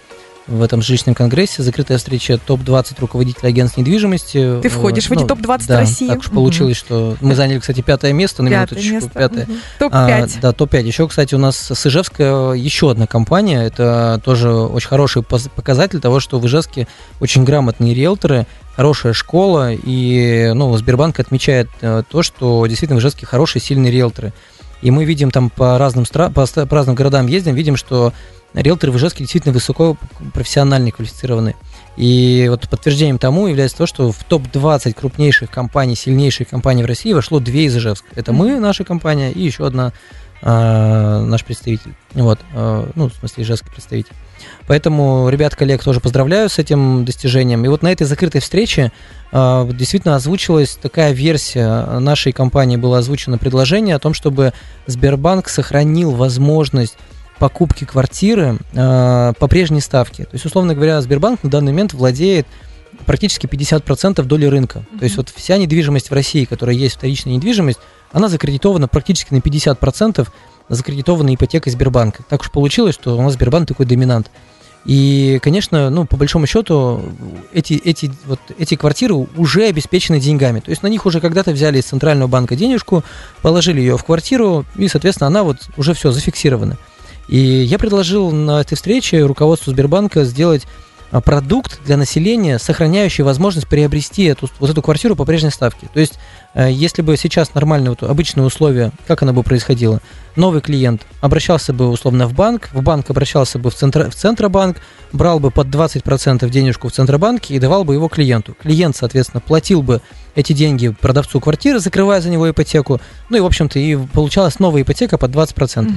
в 0.48 0.62
этом 0.62 0.82
жилищном 0.82 1.14
конгрессе, 1.14 1.62
закрытая 1.62 1.98
встреча 1.98 2.38
топ-20 2.38 2.96
руководителей 3.00 3.50
агентств 3.50 3.76
недвижимости. 3.76 4.60
Ты 4.62 4.68
входишь 4.68 5.08
в 5.08 5.12
эти 5.12 5.20
ну, 5.20 5.26
топ-20 5.26 5.64
да, 5.68 5.80
России? 5.80 6.08
так 6.08 6.18
уж 6.18 6.30
получилось, 6.30 6.76
что 6.76 7.16
мы 7.20 7.34
заняли, 7.34 7.58
кстати, 7.58 7.82
пятое 7.82 8.12
место, 8.12 8.42
на 8.42 8.50
пятое 8.50 8.78
минуточку. 8.78 8.94
Место. 8.94 9.10
Пятое. 9.10 9.44
Угу. 9.44 9.52
Топ-5. 9.78 9.92
А, 9.92 10.28
да, 10.40 10.52
топ-5. 10.52 10.82
Еще, 10.82 11.06
кстати, 11.06 11.34
у 11.34 11.38
нас 11.38 11.56
с 11.56 11.86
Ижевска 11.86 12.52
еще 12.56 12.90
одна 12.90 13.06
компания, 13.06 13.62
это 13.62 14.20
тоже 14.24 14.50
очень 14.50 14.88
хороший 14.88 15.22
показатель 15.22 16.00
того, 16.00 16.18
что 16.18 16.40
в 16.40 16.46
Ижевске 16.46 16.88
очень 17.20 17.44
грамотные 17.44 17.94
риэлторы, 17.94 18.46
хорошая 18.74 19.12
школа, 19.12 19.72
и 19.72 20.52
ну, 20.54 20.76
Сбербанк 20.76 21.20
отмечает 21.20 21.68
э, 21.80 22.02
то, 22.08 22.22
что 22.22 22.66
действительно 22.66 22.98
в 22.98 23.02
Ижевске 23.02 23.26
хорошие, 23.26 23.60
сильные 23.60 23.92
риэлторы. 23.92 24.32
И 24.82 24.90
мы 24.90 25.04
видим 25.04 25.30
там 25.30 25.50
по 25.50 25.78
разным, 25.78 26.06
стра... 26.06 26.30
по, 26.30 26.46
по 26.46 26.74
разным 26.76 26.94
городам 26.94 27.26
ездим, 27.26 27.54
видим, 27.54 27.76
что 27.76 28.12
риэлторы 28.54 28.92
в 28.92 28.96
Ижевске 28.96 29.24
действительно 29.24 29.52
высоко 29.52 29.96
профессионально 30.32 30.90
квалифицированы. 30.90 31.54
И 31.96 32.46
вот 32.48 32.68
подтверждением 32.68 33.18
тому 33.18 33.48
является 33.48 33.78
то, 33.78 33.86
что 33.86 34.12
в 34.12 34.22
топ-20 34.24 34.92
крупнейших 34.94 35.50
компаний, 35.50 35.96
сильнейших 35.96 36.48
компаний 36.48 36.84
в 36.84 36.86
России 36.86 37.12
вошло 37.12 37.40
две 37.40 37.64
из 37.64 37.76
Ижевска. 37.76 38.08
Это 38.14 38.32
мы, 38.32 38.60
наша 38.60 38.84
компания, 38.84 39.32
и 39.32 39.42
еще 39.42 39.66
одна 39.66 39.92
э, 40.42 41.24
наш 41.26 41.44
представитель. 41.44 41.94
Вот, 42.14 42.38
э, 42.54 42.90
ну, 42.94 43.08
в 43.08 43.14
смысле, 43.14 43.44
ижевский 43.44 43.70
представитель. 43.70 44.14
Поэтому 44.66 45.28
ребят, 45.28 45.56
коллег 45.56 45.82
тоже 45.82 46.00
поздравляю 46.00 46.48
с 46.48 46.58
этим 46.58 47.04
достижением. 47.04 47.64
И 47.64 47.68
вот 47.68 47.82
на 47.82 47.90
этой 47.90 48.04
закрытой 48.06 48.40
встрече 48.40 48.92
э, 49.32 49.70
действительно 49.72 50.14
озвучилась 50.16 50.78
такая 50.80 51.12
версия 51.12 51.98
нашей 51.98 52.32
компании, 52.32 52.76
было 52.76 52.98
озвучено 52.98 53.38
предложение 53.38 53.94
о 53.94 53.98
том, 53.98 54.14
чтобы 54.14 54.52
Сбербанк 54.86 55.48
сохранил 55.48 56.12
возможность 56.12 56.96
покупки 57.38 57.84
квартиры 57.84 58.58
э, 58.72 59.32
по 59.38 59.48
прежней 59.48 59.80
ставке. 59.80 60.24
То 60.24 60.30
есть, 60.34 60.44
условно 60.44 60.74
говоря, 60.74 61.00
Сбербанк 61.00 61.42
на 61.42 61.50
данный 61.50 61.72
момент 61.72 61.92
владеет 61.94 62.46
практически 63.06 63.46
50% 63.46 64.22
доли 64.24 64.46
рынка. 64.46 64.80
Mm-hmm. 64.80 64.98
То 64.98 65.04
есть 65.04 65.16
вот 65.16 65.28
вся 65.34 65.56
недвижимость 65.56 66.10
в 66.10 66.14
России, 66.14 66.44
которая 66.44 66.76
есть 66.76 66.96
вторичная 66.96 67.34
недвижимость, 67.34 67.78
она 68.12 68.28
закредитована 68.28 68.88
практически 68.88 69.34
на 69.34 69.38
50% 69.38 70.26
закредитована 70.68 71.34
ипотекой 71.34 71.72
Сбербанка. 71.72 72.22
Так 72.28 72.42
уж 72.42 72.50
получилось, 72.50 72.94
что 72.94 73.16
у 73.16 73.22
нас 73.22 73.34
Сбербанк 73.34 73.68
такой 73.68 73.86
доминант. 73.86 74.30
И, 74.84 75.38
конечно, 75.42 75.90
ну, 75.90 76.06
по 76.06 76.16
большому 76.16 76.46
счету, 76.46 77.02
эти, 77.52 77.74
эти, 77.74 78.10
вот, 78.26 78.40
эти 78.58 78.74
квартиры 78.74 79.14
уже 79.14 79.66
обеспечены 79.66 80.20
деньгами. 80.20 80.60
То 80.60 80.70
есть 80.70 80.82
на 80.82 80.86
них 80.86 81.04
уже 81.04 81.20
когда-то 81.20 81.50
взяли 81.50 81.78
из 81.78 81.84
Центрального 81.84 82.28
банка 82.28 82.56
денежку, 82.56 83.04
положили 83.42 83.80
ее 83.80 83.98
в 83.98 84.04
квартиру, 84.04 84.64
и, 84.76 84.88
соответственно, 84.88 85.26
она 85.26 85.42
вот 85.42 85.58
уже 85.76 85.94
все 85.94 86.10
зафиксирована. 86.10 86.78
И 87.28 87.36
я 87.38 87.78
предложил 87.78 88.30
на 88.30 88.60
этой 88.60 88.76
встрече 88.76 89.24
руководству 89.24 89.72
Сбербанка 89.72 90.24
сделать 90.24 90.66
а, 91.10 91.20
продукт 91.20 91.80
для 91.84 91.96
населения, 91.96 92.58
сохраняющий 92.58 93.24
возможность 93.24 93.68
приобрести 93.68 94.24
эту, 94.24 94.48
вот 94.58 94.70
эту 94.70 94.80
квартиру 94.80 95.16
по 95.16 95.24
прежней 95.24 95.50
ставке. 95.50 95.88
То 95.92 96.00
есть, 96.00 96.18
если 96.54 97.02
бы 97.02 97.16
сейчас 97.16 97.54
нормальные 97.54 97.90
вот 97.90 98.02
обычные 98.02 98.44
условия, 98.44 98.90
как 99.06 99.22
оно 99.22 99.32
бы 99.32 99.42
происходило? 99.42 100.00
Новый 100.34 100.60
клиент 100.60 101.02
обращался 101.20 101.72
бы 101.72 101.88
условно 101.88 102.26
в 102.26 102.32
банк, 102.32 102.70
в 102.72 102.82
банк 102.82 103.10
обращался 103.10 103.58
бы 103.58 103.70
в, 103.70 103.74
центр, 103.74 104.08
в 104.08 104.14
Центробанк, 104.14 104.78
брал 105.12 105.40
бы 105.40 105.50
под 105.50 105.66
20% 105.66 106.48
денежку 106.48 106.88
в 106.88 106.92
Центробанке 106.92 107.54
и 107.54 107.58
давал 107.58 107.84
бы 107.84 107.94
его 107.94 108.08
клиенту. 108.08 108.54
Клиент, 108.60 108.96
соответственно, 108.96 109.40
платил 109.40 109.82
бы 109.82 110.00
эти 110.36 110.52
деньги 110.52 110.88
продавцу 110.88 111.40
квартиры, 111.40 111.80
закрывая 111.80 112.20
за 112.20 112.30
него 112.30 112.48
ипотеку. 112.48 113.00
Ну 113.28 113.36
и, 113.36 113.40
в 113.40 113.46
общем-то, 113.46 113.78
и 113.78 113.96
получалась 113.96 114.60
новая 114.60 114.82
ипотека 114.82 115.18
под 115.18 115.32
20%. 115.32 115.86
Угу. 115.86 115.94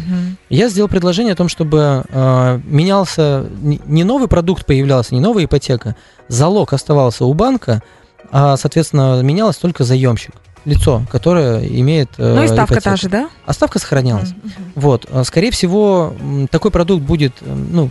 Я 0.50 0.70
сделал 0.70 0.90
предложение 0.90 1.34
о 1.34 1.38
том, 1.38 1.48
чтобы 1.48 2.04
э, 2.10 2.60
менялся, 2.66 3.46
не 3.62 4.04
новый 4.04 4.28
продукт 4.28 4.66
появлялся, 4.66 5.14
не 5.14 5.22
новая 5.22 5.46
ипотека, 5.46 5.96
залог 6.28 6.74
оставался 6.74 7.26
у 7.26 7.34
банка, 7.34 7.84
а, 8.32 8.58
соответственно, 8.58 9.22
менялось 9.22 9.58
только 9.58 9.84
заемщик 9.84 10.34
лицо, 10.66 11.04
которое 11.12 11.66
имеет 11.66 12.10
э, 12.18 12.36
Ну 12.36 12.44
и 12.44 12.48
ставка 12.48 12.76
ипотеку. 12.76 12.84
та 12.84 12.96
же, 12.96 13.10
да? 13.10 13.30
А 13.46 13.54
ставка 13.54 13.80
сохранялась. 13.80 14.30
Mm-hmm. 14.30 14.72
Вот. 14.76 15.06
А, 15.10 15.24
скорее 15.24 15.52
всего, 15.52 16.14
такой 16.52 16.72
продукт 16.72 17.04
будет, 17.04 17.34
ну, 17.42 17.90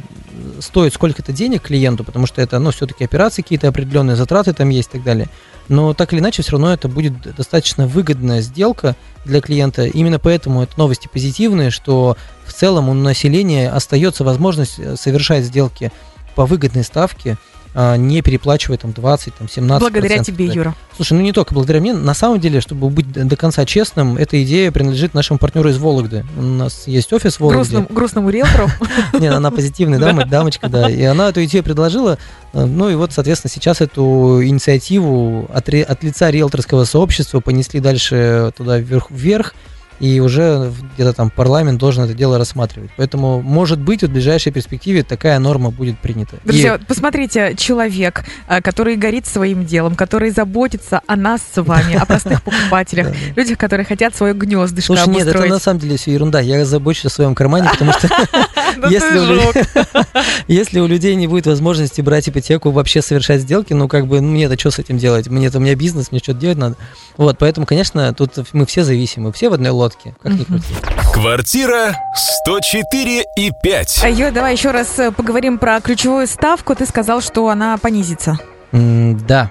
стоить 0.61 0.94
сколько-то 0.94 1.32
денег 1.32 1.62
клиенту, 1.62 2.04
потому 2.04 2.26
что 2.26 2.40
это, 2.40 2.59
ну, 2.59 2.70
все-таки 2.70 3.04
операции 3.04 3.42
какие-то 3.42 3.68
определенные, 3.68 4.16
затраты 4.16 4.52
там 4.52 4.68
есть 4.68 4.90
и 4.90 4.92
так 4.92 5.04
далее. 5.04 5.28
Но 5.68 5.94
так 5.94 6.12
или 6.12 6.20
иначе, 6.20 6.42
все 6.42 6.52
равно 6.52 6.73
это 6.73 6.88
будет 6.88 7.14
достаточно 7.37 7.87
выгодная 7.87 8.40
сделка 8.40 8.97
для 9.25 9.40
клиента. 9.40 9.87
Именно 9.87 10.18
поэтому 10.18 10.62
это 10.62 10.78
новости 10.78 11.09
позитивные, 11.12 11.70
что 11.70 12.16
в 12.44 12.52
целом 12.52 12.88
у 12.88 12.94
населения 12.94 13.70
остается 13.70 14.25
возможность 14.25 14.78
э, 14.78 14.97
совершать 14.97 15.44
сделки 15.44 15.92
по 16.35 16.47
выгодной 16.47 16.85
ставке, 16.85 17.37
не 17.74 18.22
переплачивая 18.22 18.78
там 18.78 18.92
20, 18.92 19.34
там 19.34 19.48
17 19.48 19.80
Благодаря 19.80 20.22
тебе, 20.22 20.46
Юра. 20.46 20.74
Слушай, 20.96 21.14
ну 21.14 21.20
не 21.20 21.32
только 21.32 21.54
благодаря 21.54 21.80
мне. 21.80 21.94
На 21.94 22.14
самом 22.14 22.40
деле, 22.40 22.60
чтобы 22.60 22.90
быть 22.90 23.10
до 23.12 23.36
конца 23.36 23.64
честным, 23.64 24.16
эта 24.16 24.42
идея 24.42 24.72
принадлежит 24.72 25.14
нашему 25.14 25.38
партнеру 25.38 25.70
из 25.70 25.78
Вологды. 25.78 26.24
У 26.36 26.42
нас 26.42 26.86
есть 26.86 27.12
офис 27.12 27.36
в 27.36 27.40
Вологде. 27.40 27.58
Грустному, 27.58 27.86
грустному 27.90 28.30
риэлтору? 28.30 28.68
Нет, 29.18 29.32
она 29.32 29.50
позитивная 29.50 29.98
дама, 29.98 30.26
дамочка, 30.26 30.68
да. 30.68 30.90
И 30.90 31.02
она 31.02 31.28
эту 31.28 31.44
идею 31.44 31.64
предложила. 31.64 32.18
Ну 32.52 32.90
и 32.90 32.94
вот, 32.96 33.12
соответственно, 33.12 33.50
сейчас 33.50 33.80
эту 33.80 34.40
инициативу 34.42 35.48
от, 35.52 35.68
от 35.68 36.02
лица 36.02 36.30
риэлторского 36.30 36.84
сообщества 36.84 37.40
понесли 37.40 37.80
дальше 37.80 38.52
туда 38.56 38.78
вверх 38.78 39.54
и 40.00 40.19
уже 40.21 40.73
где-то 40.95 41.12
там 41.12 41.30
парламент 41.30 41.78
должен 41.78 42.04
это 42.04 42.14
дело 42.14 42.38
рассматривать. 42.38 42.90
Поэтому, 42.97 43.42
может 43.42 43.78
быть, 43.78 44.02
в 44.02 44.11
ближайшей 44.11 44.50
перспективе 44.50 45.02
такая 45.02 45.38
норма 45.38 45.71
будет 45.71 45.99
принята. 45.99 46.37
Друзья, 46.45 46.76
и... 46.76 46.85
посмотрите, 46.85 47.54
человек, 47.57 48.25
э, 48.49 48.62
который 48.62 48.97
горит 48.97 49.26
своим 49.26 49.66
делом, 49.66 49.95
который 49.95 50.30
заботится 50.30 51.02
о 51.07 51.16
нас 51.16 51.42
с 51.54 51.62
вами, 51.62 51.97
о 51.97 52.07
простых 52.07 52.42
покупателях, 52.45 53.09
людях, 53.37 53.59
которые 53.59 53.85
хотят 53.85 54.16
свое 54.16 54.33
гнездышко 54.33 54.95
Слушай, 54.95 55.09
нет, 55.09 55.28
это 55.28 55.45
на 55.45 55.59
самом 55.59 55.80
деле 55.80 55.99
все 55.99 56.12
ерунда. 56.12 56.40
Я 56.40 56.64
забочусь 56.64 57.07
о 57.07 57.11
своем 57.11 57.35
кармане, 57.35 57.69
потому 57.71 57.92
что 57.92 58.09
если 60.49 60.80
у 60.80 60.87
людей 60.87 61.14
не 61.14 61.26
будет 61.26 61.47
возможности 61.47 62.00
брать 62.00 62.28
ипотеку, 62.28 62.71
вообще 62.71 63.02
совершать 63.02 63.42
сделки, 63.42 63.73
ну 63.73 63.88
как 63.88 64.07
бы, 64.07 64.21
ну 64.21 64.28
мне 64.28 64.45
это 64.45 64.59
что 64.59 64.71
с 64.71 64.78
этим 64.78 64.99
делать? 64.99 65.28
Мне 65.28 65.49
это 65.49 65.59
у 65.59 65.61
меня 65.61 65.75
бизнес, 65.75 66.11
мне 66.11 66.21
что-то 66.21 66.38
делать 66.38 66.59
надо. 66.59 66.76
Вот, 67.16 67.38
поэтому, 67.38 67.66
конечно, 67.66 68.14
тут 68.14 68.33
мы 68.52 68.66
все 68.66 68.85
зависимы, 68.85 69.33
все 69.33 69.50
в 69.50 69.52
одной 69.52 69.71
лодке 69.71 69.89
лодки, 69.90 70.14
как 70.23 70.32
ни 70.32 70.44
крути. 70.44 70.75
Квартира 71.12 71.97
104 72.14 73.25
и 73.37 73.50
5. 73.62 74.00
А, 74.04 74.09
Ё, 74.09 74.30
давай 74.30 74.52
еще 74.52 74.70
раз 74.70 74.99
э, 74.99 75.11
поговорим 75.11 75.59
про 75.59 75.80
ключевую 75.80 76.26
ставку. 76.26 76.75
Ты 76.75 76.87
сказал, 76.87 77.20
что 77.20 77.49
она 77.49 77.76
понизится. 77.78 78.38
М, 78.73 79.18
да. 79.26 79.50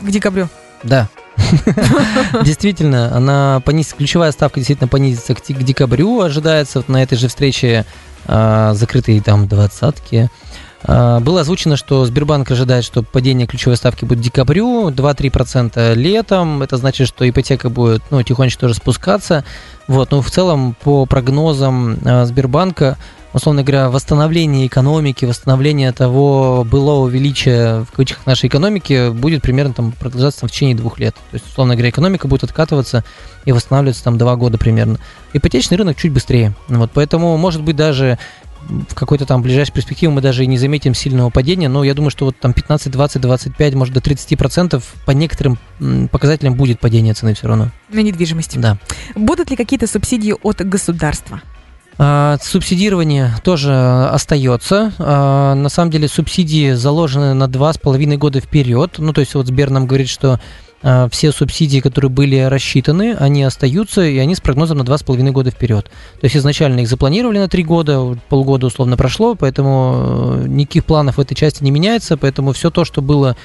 К 0.00 0.08
декабрю. 0.08 0.48
Да. 0.82 1.08
Действительно, 2.44 3.14
она 3.14 3.60
понизится, 3.64 3.96
ключевая 3.96 4.32
ставка 4.32 4.60
действительно 4.60 4.88
понизится 4.88 5.34
к, 5.34 5.42
к 5.42 5.62
декабрю, 5.62 6.20
ожидается 6.20 6.78
вот 6.80 6.88
на 6.88 7.02
этой 7.02 7.16
же 7.16 7.28
встрече 7.28 7.84
а, 8.26 8.74
закрытые 8.74 9.20
там 9.20 9.46
двадцатки. 9.46 10.28
А, 10.86 11.20
было 11.20 11.40
озвучено, 11.40 11.76
что 11.76 12.04
Сбербанк 12.04 12.50
ожидает, 12.50 12.84
что 12.84 13.02
падение 13.02 13.46
ключевой 13.46 13.76
ставки 13.76 14.04
будет 14.04 14.20
в 14.20 14.22
декабрю, 14.22 14.90
2-3% 14.90 15.94
летом. 15.94 16.62
Это 16.62 16.76
значит, 16.76 17.08
что 17.08 17.28
ипотека 17.28 17.70
будет 17.70 18.02
ну, 18.10 18.22
тихонечко 18.22 18.60
тоже 18.60 18.74
спускаться. 18.74 19.44
Вот, 19.88 20.12
но 20.12 20.22
в 20.22 20.30
целом, 20.30 20.76
по 20.80 21.06
прогнозам 21.06 21.98
а, 22.04 22.24
Сбербанка, 22.24 22.96
условно 23.32 23.62
говоря, 23.62 23.90
восстановление 23.90 24.66
экономики, 24.66 25.24
восстановление 25.24 25.92
того 25.92 26.64
былого 26.64 27.08
величия 27.08 27.80
в 27.80 27.90
кавычках 27.90 28.24
нашей 28.24 28.46
экономики 28.46 29.10
будет 29.10 29.42
примерно 29.42 29.74
там 29.74 29.92
продолжаться 29.92 30.40
там, 30.40 30.48
в 30.48 30.52
течение 30.52 30.76
двух 30.76 30.98
лет. 30.98 31.14
То 31.30 31.34
есть, 31.34 31.46
условно 31.46 31.74
говоря, 31.74 31.90
экономика 31.90 32.28
будет 32.28 32.44
откатываться 32.44 33.04
и 33.44 33.52
восстанавливаться 33.52 34.04
там 34.04 34.18
два 34.18 34.36
года 34.36 34.56
примерно. 34.56 34.98
Ипотечный 35.32 35.76
рынок 35.76 35.96
чуть 35.96 36.12
быстрее. 36.12 36.54
Вот, 36.68 36.90
поэтому, 36.94 37.36
может 37.36 37.62
быть, 37.62 37.76
даже 37.76 38.18
в 38.88 38.94
какой-то 38.94 39.26
там 39.26 39.42
ближайшей 39.42 39.72
перспективе 39.72 40.10
мы 40.10 40.20
даже 40.20 40.44
и 40.44 40.46
не 40.46 40.58
заметим 40.58 40.94
сильного 40.94 41.30
падения, 41.30 41.68
но 41.68 41.84
я 41.84 41.94
думаю, 41.94 42.10
что 42.10 42.26
вот 42.26 42.38
там 42.38 42.52
15, 42.52 42.90
20, 42.90 43.20
25, 43.20 43.74
может 43.74 43.94
до 43.94 44.00
30 44.00 44.36
процентов 44.38 44.94
по 45.04 45.12
некоторым 45.12 45.58
показателям 46.10 46.54
будет 46.54 46.80
падение 46.80 47.14
цены 47.14 47.34
все 47.34 47.48
равно. 47.48 47.70
На 47.90 48.00
недвижимость. 48.00 48.60
Да. 48.60 48.78
Будут 49.14 49.50
ли 49.50 49.56
какие-то 49.56 49.86
субсидии 49.86 50.34
от 50.42 50.66
государства? 50.66 51.40
А, 51.98 52.36
субсидирование 52.42 53.34
тоже 53.42 53.72
остается. 53.72 54.92
А, 54.98 55.54
на 55.54 55.68
самом 55.68 55.90
деле 55.90 56.08
субсидии 56.08 56.72
заложены 56.72 57.34
на 57.34 57.48
два 57.48 57.72
с 57.72 57.78
половиной 57.78 58.18
года 58.18 58.40
вперед. 58.40 58.96
Ну, 58.98 59.12
то 59.12 59.20
есть 59.20 59.34
вот 59.34 59.46
Сбер 59.46 59.70
нам 59.70 59.86
говорит, 59.86 60.08
что 60.08 60.34
а, 60.34 60.40
все 61.10 61.32
субсидии, 61.32 61.80
которые 61.80 62.10
были 62.10 62.38
рассчитаны, 62.38 63.16
они 63.18 63.42
остаются, 63.42 64.02
и 64.02 64.18
они 64.18 64.34
с 64.34 64.40
прогнозом 64.40 64.78
на 64.78 64.82
2,5 64.82 65.30
года 65.30 65.50
вперед. 65.50 65.86
То 66.20 66.24
есть 66.24 66.36
изначально 66.36 66.80
их 66.80 66.88
запланировали 66.88 67.38
на 67.38 67.48
3 67.48 67.64
года, 67.64 68.18
полгода 68.28 68.66
условно 68.66 68.96
прошло, 68.96 69.34
поэтому 69.34 70.42
э, 70.42 70.44
никаких 70.48 70.84
планов 70.84 71.16
в 71.16 71.20
этой 71.20 71.34
части 71.34 71.64
не 71.64 71.70
меняется, 71.70 72.16
поэтому 72.16 72.52
все 72.52 72.70
то, 72.70 72.84
что 72.84 73.02
было 73.02 73.36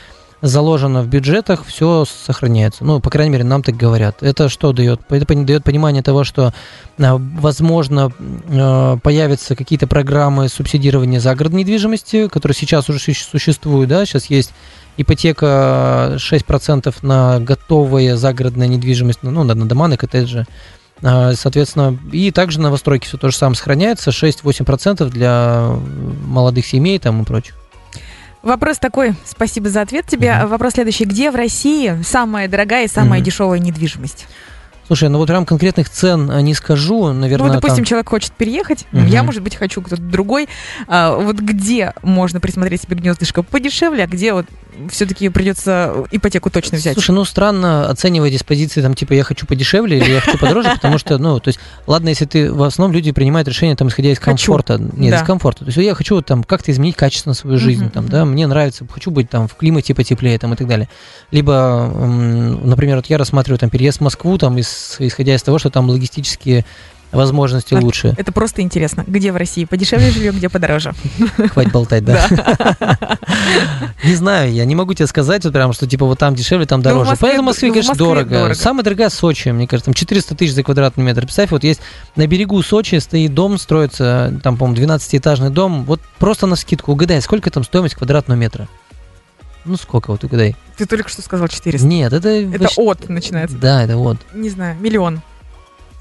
заложено 0.41 1.03
в 1.03 1.07
бюджетах, 1.07 1.65
все 1.65 2.05
сохраняется. 2.05 2.83
Ну, 2.83 2.99
по 2.99 3.09
крайней 3.09 3.31
мере, 3.31 3.43
нам 3.43 3.63
так 3.63 3.77
говорят. 3.77 4.23
Это 4.23 4.49
что 4.49 4.73
дает? 4.73 5.01
Это 5.09 5.35
дает 5.35 5.63
понимание 5.63 6.01
того, 6.01 6.23
что, 6.23 6.53
а, 6.99 7.17
возможно, 7.17 8.11
э, 8.19 8.97
появятся 9.03 9.55
какие-то 9.55 9.87
программы 9.87 10.49
субсидирования 10.49 11.19
загородной 11.19 11.61
недвижимости, 11.61 12.27
которые 12.27 12.55
сейчас 12.55 12.89
уже 12.89 12.99
существуют, 12.99 13.89
да, 13.89 14.05
сейчас 14.05 14.25
есть 14.25 14.51
ипотека 15.01 16.15
6% 16.17 16.93
на 17.01 17.39
готовые 17.39 18.17
загородная 18.17 18.67
недвижимость, 18.67 19.19
ну, 19.21 19.43
на, 19.43 19.53
на 19.53 19.65
дома, 19.65 19.87
на 19.87 19.97
коттеджи. 19.97 20.45
А, 21.03 21.33
соответственно, 21.33 21.97
и 22.11 22.31
также 22.31 22.59
новостройки 22.59 23.07
все 23.07 23.17
то 23.17 23.29
же 23.29 23.35
самое 23.35 23.55
сохраняется, 23.55 24.11
6-8% 24.11 25.09
для 25.09 25.75
молодых 26.25 26.65
семей 26.65 26.99
там 26.99 27.21
и 27.21 27.25
прочих. 27.25 27.55
Вопрос 28.43 28.79
такой, 28.79 29.13
спасибо 29.25 29.69
за 29.69 29.81
ответ 29.81 30.07
тебе. 30.07 30.29
Mm-hmm. 30.29 30.47
Вопрос 30.47 30.73
следующий. 30.73 31.05
Где 31.05 31.29
в 31.29 31.35
России 31.35 32.01
самая 32.03 32.47
дорогая 32.47 32.85
и 32.85 32.87
самая 32.87 33.19
mm-hmm. 33.19 33.23
дешевая 33.23 33.59
недвижимость? 33.59 34.25
Слушай, 34.91 35.07
ну 35.07 35.19
вот 35.19 35.27
прям 35.27 35.45
конкретных 35.45 35.89
цен 35.89 36.29
э, 36.29 36.41
не 36.41 36.53
скажу, 36.53 37.13
наверное. 37.13 37.47
Ну, 37.47 37.53
допустим, 37.53 37.77
там... 37.77 37.85
человек 37.85 38.09
хочет 38.09 38.33
переехать, 38.33 38.85
угу. 38.91 39.03
я, 39.03 39.23
может 39.23 39.41
быть, 39.41 39.55
хочу 39.55 39.81
кто-то 39.81 40.01
другой. 40.01 40.49
А, 40.85 41.15
вот 41.15 41.37
где 41.37 41.93
можно 42.01 42.41
присмотреть 42.41 42.81
себе 42.81 42.97
гнездышко 42.97 43.41
подешевле, 43.41 44.03
а 44.03 44.07
где 44.07 44.33
вот 44.33 44.47
все-таки 44.89 45.29
придется 45.29 46.05
ипотеку 46.11 46.49
точно 46.49 46.77
взять. 46.77 46.93
Слушай, 46.93 47.11
ну 47.11 47.25
странно 47.25 47.89
оценивать 47.89 48.33
из 48.33 48.43
позиции, 48.43 48.81
там, 48.81 48.93
типа, 48.93 49.13
я 49.13 49.23
хочу 49.23 49.45
подешевле 49.45 49.97
или 49.97 50.11
я 50.11 50.21
хочу 50.21 50.37
подороже, 50.37 50.71
потому 50.75 50.97
что, 50.97 51.17
ну, 51.17 51.39
то 51.39 51.49
есть, 51.49 51.59
ладно, 51.87 52.09
если 52.09 52.25
ты, 52.25 52.51
в 52.51 52.63
основном 52.63 52.95
люди 52.95 53.11
принимают 53.11 53.47
решение, 53.47 53.75
там, 53.75 53.89
исходя 53.89 54.11
из 54.11 54.19
комфорта. 54.19 54.77
Хочу. 54.77 54.95
Нет, 54.97 55.11
да. 55.11 55.17
из 55.17 55.23
комфорта. 55.23 55.65
То 55.65 55.69
есть, 55.69 55.77
я 55.77 55.93
хочу, 55.93 56.21
там, 56.21 56.43
как-то 56.43 56.71
изменить 56.71 56.95
качественно 56.95 57.33
свою 57.33 57.57
жизнь, 57.57 57.89
там, 57.89 58.07
да, 58.07 58.25
мне 58.25 58.47
нравится, 58.47 58.85
хочу 58.89 59.11
быть, 59.11 59.29
там, 59.29 59.47
в 59.47 59.55
климате 59.55 59.93
потеплее, 59.93 60.37
там, 60.39 60.53
и 60.53 60.55
так 60.55 60.67
далее. 60.67 60.89
Либо, 61.31 61.91
например, 62.63 62.97
вот 62.97 63.07
я 63.07 63.17
рассматриваю, 63.17 63.59
там, 63.59 63.69
переезд 63.69 63.99
в 63.99 64.01
Москву, 64.01 64.37
там, 64.37 64.59
исходя 64.59 65.35
из 65.35 65.43
того, 65.43 65.59
что 65.59 65.69
там 65.69 65.89
логистические 65.89 66.65
возможности 67.11 67.73
а, 67.73 67.79
лучше. 67.79 68.13
Это 68.17 68.31
просто 68.31 68.61
интересно. 68.61 69.03
Где 69.07 69.31
в 69.31 69.35
России 69.35 69.65
подешевле 69.65 70.11
жилье, 70.11 70.31
где 70.31 70.49
подороже? 70.49 70.93
Хватит 71.51 71.71
болтать, 71.71 72.05
да. 72.05 72.27
Не 74.03 74.15
знаю, 74.15 74.51
я 74.51 74.65
не 74.65 74.75
могу 74.75 74.93
тебе 74.93 75.07
сказать, 75.07 75.43
вот 75.43 75.53
прям, 75.53 75.73
что 75.73 75.87
типа 75.87 76.05
вот 76.05 76.19
там 76.19 76.35
дешевле, 76.35 76.65
там 76.65 76.79
ну, 76.79 76.83
дороже. 76.83 77.15
Поэтому 77.19 77.43
в 77.43 77.45
Москве, 77.47 77.67
ну, 77.69 77.73
конечно, 77.73 77.95
дорого. 77.95 78.53
Самая 78.55 78.83
дорогая 78.83 79.09
Сочи, 79.09 79.49
мне 79.49 79.67
кажется, 79.67 79.85
там 79.85 79.93
400 79.93 80.35
тысяч 80.35 80.53
за 80.53 80.63
квадратный 80.63 81.03
метр. 81.03 81.21
Представь, 81.21 81.51
вот 81.51 81.63
есть 81.63 81.81
на 82.15 82.27
берегу 82.27 82.61
Сочи 82.63 82.95
стоит 82.95 83.33
дом, 83.33 83.57
строится, 83.57 84.39
там, 84.43 84.57
по-моему, 84.57 84.93
12-этажный 84.93 85.49
дом. 85.49 85.83
Вот 85.83 86.01
просто 86.17 86.47
на 86.47 86.55
скидку 86.55 86.93
угадай, 86.93 87.21
сколько 87.21 87.49
там 87.51 87.63
стоимость 87.63 87.95
квадратного 87.95 88.37
метра? 88.37 88.67
Ну, 89.65 89.77
сколько 89.77 90.11
вот 90.11 90.23
угадай? 90.23 90.55
Ты 90.77 90.85
только 90.85 91.09
что 91.09 91.21
сказал 91.21 91.47
400. 91.47 91.85
Нет, 91.85 92.13
это... 92.13 92.29
Это 92.29 92.69
от 92.77 93.07
начинается. 93.09 93.57
Да, 93.57 93.83
это 93.83 93.97
вот. 93.97 94.17
Не 94.33 94.49
знаю, 94.49 94.77
миллион. 94.79 95.21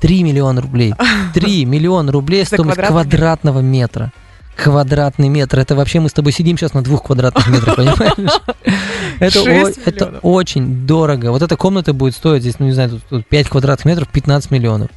3 0.00 0.23
миллиона 0.23 0.61
рублей. 0.61 0.95
3 1.35 1.64
миллиона 1.64 2.11
рублей 2.12 2.45
стоимость 2.45 2.78
квадратного 2.88 3.61
метра. 3.61 4.12
Квадратный 4.57 5.28
метр. 5.28 5.59
Это 5.59 5.75
вообще 5.75 6.00
мы 6.00 6.09
с 6.09 6.12
тобой 6.12 6.33
сидим 6.33 6.59
сейчас 6.59 6.75
на 6.75 6.83
двух 6.83 7.04
квадратных 7.04 7.47
метрах, 7.49 7.76
понимаешь? 7.76 8.40
Это, 9.21 9.40
о- 9.42 9.69
это 9.85 10.19
очень 10.23 10.87
дорого. 10.87 11.30
Вот 11.30 11.42
эта 11.42 11.57
комната 11.57 11.92
будет 11.92 12.14
стоить 12.14 12.42
здесь, 12.42 12.59
ну 12.59 12.66
не 12.66 12.73
знаю, 12.73 12.90
тут, 12.90 13.02
тут 13.09 13.26
5 13.26 13.49
квадратных 13.49 13.85
метров, 13.85 14.09
15 14.09 14.50
миллионов. 14.50 14.90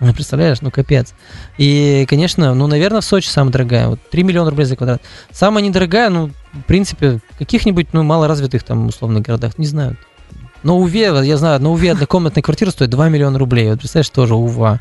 Ну, 0.00 0.14
представляешь, 0.14 0.62
ну 0.62 0.70
капец. 0.70 1.12
И, 1.58 2.06
конечно, 2.08 2.54
ну, 2.54 2.66
наверное, 2.66 3.02
в 3.02 3.04
Сочи 3.04 3.28
самая 3.28 3.52
дорогая. 3.52 3.88
Вот 3.88 4.00
3 4.10 4.22
миллиона 4.22 4.48
рублей 4.48 4.64
за 4.64 4.76
квадрат. 4.76 5.02
Самая 5.30 5.62
недорогая, 5.62 6.08
ну, 6.08 6.30
в 6.54 6.62
принципе, 6.62 7.20
в 7.34 7.38
каких-нибудь, 7.38 7.88
ну, 7.92 8.02
малоразвитых 8.02 8.62
там, 8.62 8.86
условно, 8.86 9.20
городах, 9.20 9.58
не 9.58 9.66
знаю. 9.66 9.98
На 10.62 10.74
Уве, 10.74 11.12
я 11.22 11.36
знаю, 11.36 11.60
на 11.60 11.70
Уве 11.70 11.92
однокомнатная 11.92 12.42
квартира 12.42 12.70
стоит 12.70 12.90
2 12.90 13.08
миллиона 13.08 13.38
рублей. 13.38 13.70
Вот 13.70 13.78
представляешь, 13.80 14.10
тоже 14.10 14.34
Ува. 14.34 14.80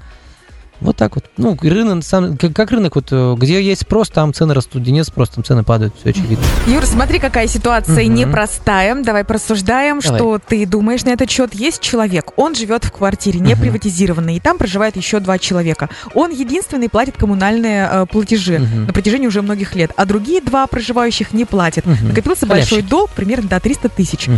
Вот 0.82 0.96
так 0.96 1.16
вот. 1.16 1.26
Ну, 1.36 1.58
рынок, 1.62 2.06
сам, 2.06 2.38
как, 2.38 2.54
как 2.54 2.72
рынок, 2.72 2.96
вот, 2.96 3.08
э, 3.12 3.36
где 3.38 3.62
есть 3.62 3.82
спрос, 3.82 4.08
там 4.08 4.34
цены 4.34 4.54
растут, 4.54 4.82
где 4.82 4.92
нет 4.92 5.06
спроса, 5.06 5.34
там 5.36 5.44
цены 5.44 5.64
падают, 5.64 5.94
все 6.00 6.12
очевидно. 6.12 6.46
Юр, 6.68 6.86
смотри, 6.86 7.20
какая 7.20 7.48
ситуация 7.48 8.06
Мгм. 8.06 8.14
непростая. 8.16 8.96
Давай 9.04 9.26
порассуждаем, 9.26 10.00
Давай. 10.00 10.18
что 10.18 10.40
ты 10.40 10.66
думаешь 10.66 11.04
на 11.04 11.10
этот 11.10 11.30
счет. 11.30 11.54
Есть 11.54 11.82
человек, 11.82 12.32
он 12.38 12.56
живет 12.56 12.86
в 12.86 12.94
квартире, 12.94 13.42
не 13.42 13.58
приватизированной, 13.58 14.38
и 14.38 14.40
там 14.40 14.58
проживает 14.58 14.96
еще 14.96 15.20
два 15.20 15.38
человека. 15.38 15.90
Он 16.14 16.32
единственный 16.32 16.88
платит 16.88 17.18
коммунальные 17.18 17.90
э, 17.92 18.06
платежи 18.10 18.60
Мгм. 18.60 18.86
на 18.88 18.94
протяжении 18.94 19.28
уже 19.28 19.42
многих 19.42 19.76
лет, 19.76 19.92
а 19.98 20.06
другие 20.06 20.40
два 20.40 20.66
проживающих 20.66 21.34
не 21.34 21.44
платят. 21.44 21.86
Накопился 21.86 22.48
Халявщик. 22.48 22.72
большой 22.72 22.90
долг, 22.90 23.10
примерно 23.10 23.50
до 23.50 23.60
300 23.60 23.90
тысяч. 23.90 24.30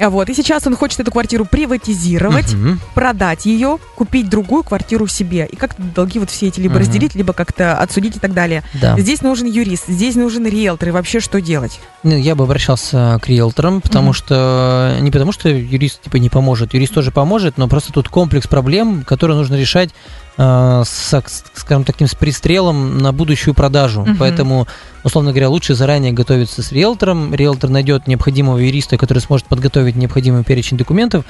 А 0.00 0.10
Вот, 0.10 0.28
и 0.28 0.34
сейчас 0.34 0.66
он 0.66 0.76
хочет 0.76 1.00
эту 1.00 1.10
квартиру 1.10 1.44
приватизировать, 1.44 2.52
Мгм. 2.54 2.80
продать 2.94 3.46
ее, 3.46 3.78
купить 3.96 4.28
другую 4.28 4.62
квартиру 4.62 5.06
себе. 5.06 5.46
И 5.50 5.56
как-то 5.56 5.82
долги 5.82 6.18
вот 6.18 6.30
все 6.30 6.46
эти 6.48 6.60
либо 6.60 6.74
Мгм. 6.74 6.80
разделить, 6.82 7.14
либо 7.14 7.32
как-то 7.32 7.76
отсудить 7.78 8.16
и 8.16 8.20
так 8.20 8.32
далее. 8.32 8.62
Да. 8.80 8.98
Здесь 8.98 9.22
нужен 9.22 9.46
юрист, 9.46 9.84
здесь 9.88 10.14
нужен 10.14 10.46
риэлтор. 10.46 10.88
И 10.90 10.92
вообще 10.92 11.20
что 11.20 11.40
делать? 11.40 11.80
Ну, 12.02 12.16
Я 12.16 12.34
бы 12.34 12.44
обращался 12.44 13.18
к 13.22 13.28
риэлторам, 13.28 13.80
потому 13.80 14.08
Мгм. 14.08 14.14
что 14.14 14.96
не 15.00 15.10
потому 15.10 15.32
что 15.32 15.48
юрист 15.48 16.02
типа 16.02 16.16
не 16.16 16.28
поможет, 16.28 16.74
юрист 16.74 16.94
тоже 16.94 17.10
поможет, 17.10 17.58
но 17.58 17.68
просто 17.68 17.92
тут 17.92 18.08
комплекс 18.08 18.46
проблем, 18.46 19.04
которые 19.04 19.36
нужно 19.36 19.56
решать, 19.56 19.90
э, 19.90 19.92
с, 20.38 21.12
с- 21.12 21.44
скажем 21.54 21.84
таким, 21.84 22.06
с 22.06 22.14
пристрелом 22.14 22.98
на 22.98 23.12
будущую 23.12 23.54
продажу. 23.54 24.02
Мгм. 24.02 24.16
Поэтому, 24.18 24.66
условно 25.04 25.30
говоря, 25.32 25.48
лучше 25.50 25.74
заранее 25.74 26.12
готовиться 26.12 26.62
с 26.62 26.70
риэлтором. 26.72 27.34
Риэлтор 27.34 27.70
найдет 27.70 28.06
необходимого 28.06 28.58
юриста, 28.58 28.96
который 28.96 29.18
сможет 29.18 29.46
подготовить 29.46 29.96
необходимый 29.96 30.44
перечень 30.44 30.76
документов. 30.76 31.24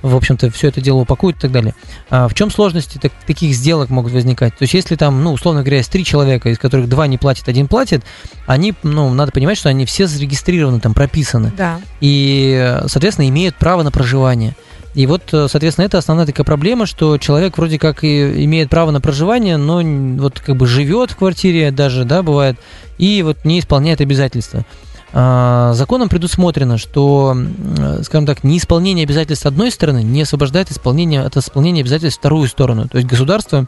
В 0.00 0.16
общем-то, 0.16 0.50
все 0.50 0.68
это 0.68 0.80
дело 0.82 0.98
упакует 0.98 1.36
и 1.36 1.40
так 1.40 1.52
далее. 1.52 1.74
А 2.10 2.28
в 2.28 2.34
чем 2.34 2.50
сложности 2.50 2.98
так- 2.98 3.12
таких 3.26 3.54
сделок 3.54 3.88
могут 3.90 4.12
возникать? 4.12 4.56
То 4.56 4.62
есть, 4.64 4.74
если 4.74 4.96
там, 4.96 5.22
ну, 5.22 5.32
условно 5.32 5.60
говоря, 5.62 5.78
есть 5.78 5.90
три 5.90 6.04
человека, 6.04 6.50
из 6.50 6.58
которых 6.58 6.88
два 6.88 7.06
не 7.06 7.16
платят, 7.18 7.48
один 7.48 7.68
платит, 7.68 8.02
они, 8.46 8.74
ну, 8.82 9.12
надо 9.14 9.32
понимать, 9.32 9.56
что 9.58 9.68
они 9.70 9.86
все 9.86 10.06
зарегистрированы, 10.06 10.80
там 10.80 10.92
прописаны. 10.94 11.52
Да. 11.56 11.80
И, 12.00 12.54
э, 12.58 12.86
соответственно, 12.88 13.28
имеют 13.28 13.56
право 13.56 13.82
на 13.82 13.90
проживание. 13.90 14.54
И 14.94 15.06
вот, 15.06 15.22
э, 15.32 15.48
соответственно, 15.48 15.86
это 15.86 15.98
основная 15.98 16.26
такая 16.26 16.44
проблема, 16.44 16.86
что 16.86 17.18
человек 17.18 17.58
вроде 17.58 17.78
как 17.78 18.04
и 18.04 18.44
имеет 18.44 18.70
право 18.70 18.90
на 18.92 19.00
проживание, 19.00 19.56
но 19.56 19.82
вот 20.22 20.40
как 20.40 20.56
бы 20.56 20.66
живет 20.66 21.10
в 21.10 21.16
квартире 21.16 21.70
даже, 21.72 22.04
да, 22.04 22.22
бывает, 22.22 22.56
и 22.96 23.22
вот 23.22 23.44
не 23.44 23.58
исполняет 23.58 24.00
обязательства. 24.00 24.64
А, 25.12 25.72
Законом 25.74 26.08
предусмотрено, 26.08 26.78
что, 26.78 27.36
э, 27.36 28.02
скажем 28.04 28.26
так, 28.26 28.44
неисполнение 28.44 29.04
обязательств 29.04 29.46
одной 29.46 29.70
стороны 29.70 30.02
не 30.02 30.22
освобождает 30.22 30.70
исполнение, 30.70 31.22
от 31.22 31.36
исполнения 31.36 31.82
обязательств 31.82 32.18
вторую 32.20 32.48
сторону. 32.48 32.88
То 32.88 32.98
есть 32.98 33.08
государство 33.08 33.66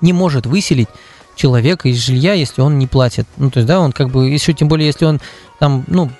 не 0.00 0.12
может 0.12 0.46
выселить 0.46 0.88
человека 1.34 1.88
из 1.88 1.98
жилья, 1.98 2.34
если 2.34 2.60
он 2.60 2.78
не 2.78 2.86
платит. 2.86 3.26
Ну, 3.36 3.50
то 3.50 3.58
есть, 3.58 3.66
да, 3.66 3.80
он 3.80 3.92
как 3.92 4.10
бы, 4.10 4.28
еще 4.28 4.52
тем 4.52 4.68
более, 4.68 4.86
если 4.86 5.04
он 5.04 5.20
там, 5.58 5.84
ну, 5.86 6.10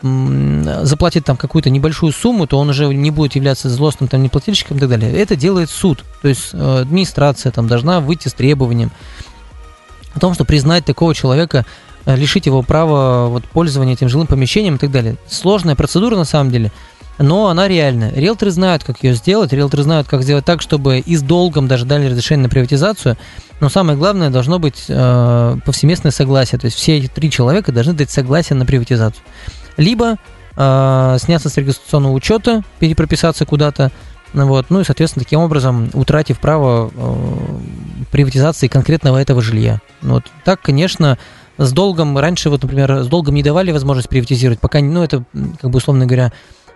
заплатит 0.84 1.24
там 1.24 1.36
какую-то 1.36 1.70
небольшую 1.70 2.12
сумму, 2.12 2.46
то 2.46 2.58
он 2.58 2.68
уже 2.68 2.86
не 2.86 3.10
будет 3.10 3.34
являться 3.34 3.68
злостным 3.68 4.08
там 4.08 4.22
неплательщиком 4.22 4.76
и 4.76 4.80
так 4.80 4.88
далее. 4.88 5.12
Это 5.12 5.36
делает 5.36 5.70
суд. 5.70 6.04
То 6.22 6.28
есть 6.28 6.50
э, 6.52 6.80
администрация 6.82 7.50
там 7.52 7.66
должна 7.66 8.00
выйти 8.00 8.28
с 8.28 8.34
требованием 8.34 8.90
о 10.14 10.20
том, 10.20 10.34
что 10.34 10.44
признать 10.44 10.84
такого 10.84 11.14
человека, 11.14 11.66
э, 12.04 12.16
лишить 12.16 12.46
его 12.46 12.62
права 12.62 13.28
вот, 13.28 13.44
пользования 13.44 13.94
этим 13.94 14.08
жилым 14.08 14.26
помещением 14.26 14.76
и 14.76 14.78
так 14.78 14.90
далее. 14.90 15.16
Сложная 15.28 15.74
процедура 15.74 16.16
на 16.16 16.24
самом 16.24 16.50
деле, 16.50 16.70
но 17.18 17.48
она 17.48 17.68
реальная. 17.68 18.12
Риэлторы 18.12 18.50
знают, 18.50 18.84
как 18.84 19.02
ее 19.02 19.14
сделать, 19.14 19.52
риэлторы 19.52 19.82
знают, 19.82 20.08
как 20.08 20.22
сделать 20.22 20.44
так, 20.44 20.62
чтобы 20.62 20.98
и 20.98 21.16
с 21.16 21.22
долгом 21.22 21.68
даже 21.68 21.84
дали 21.84 22.06
разрешение 22.06 22.44
на 22.44 22.48
приватизацию, 22.48 23.16
но 23.60 23.68
самое 23.68 23.98
главное 23.98 24.30
должно 24.30 24.58
быть 24.58 24.86
э, 24.88 25.56
повсеместное 25.64 26.10
согласие. 26.10 26.58
То 26.58 26.66
есть 26.66 26.76
все 26.76 26.98
эти 26.98 27.06
три 27.06 27.30
человека 27.30 27.70
должны 27.72 27.92
дать 27.92 28.10
согласие 28.10 28.56
на 28.56 28.66
приватизацию. 28.66 29.22
Либо 29.76 30.16
э, 30.56 31.16
сняться 31.20 31.48
с 31.48 31.56
регистрационного 31.56 32.12
учета, 32.12 32.62
перепрописаться 32.78 33.46
куда-то, 33.46 33.92
вот, 34.32 34.66
ну 34.70 34.80
и, 34.80 34.84
соответственно, 34.84 35.24
таким 35.24 35.40
образом 35.40 35.90
утратив 35.92 36.40
право 36.40 36.90
э, 36.94 38.06
приватизации 38.10 38.66
конкретного 38.66 39.18
этого 39.18 39.42
жилья. 39.42 39.80
Вот 40.00 40.24
так, 40.44 40.62
конечно, 40.62 41.18
с 41.58 41.72
долгом 41.72 42.16
раньше, 42.16 42.48
вот, 42.48 42.62
например, 42.62 43.02
с 43.02 43.06
долгом 43.08 43.34
не 43.34 43.42
давали 43.42 43.72
возможность 43.72 44.08
приватизировать, 44.08 44.58
пока, 44.58 44.80
ну, 44.80 45.02
это, 45.02 45.24
как 45.60 45.70
бы, 45.70 45.76
условно 45.76 46.06
говоря, 46.06 46.32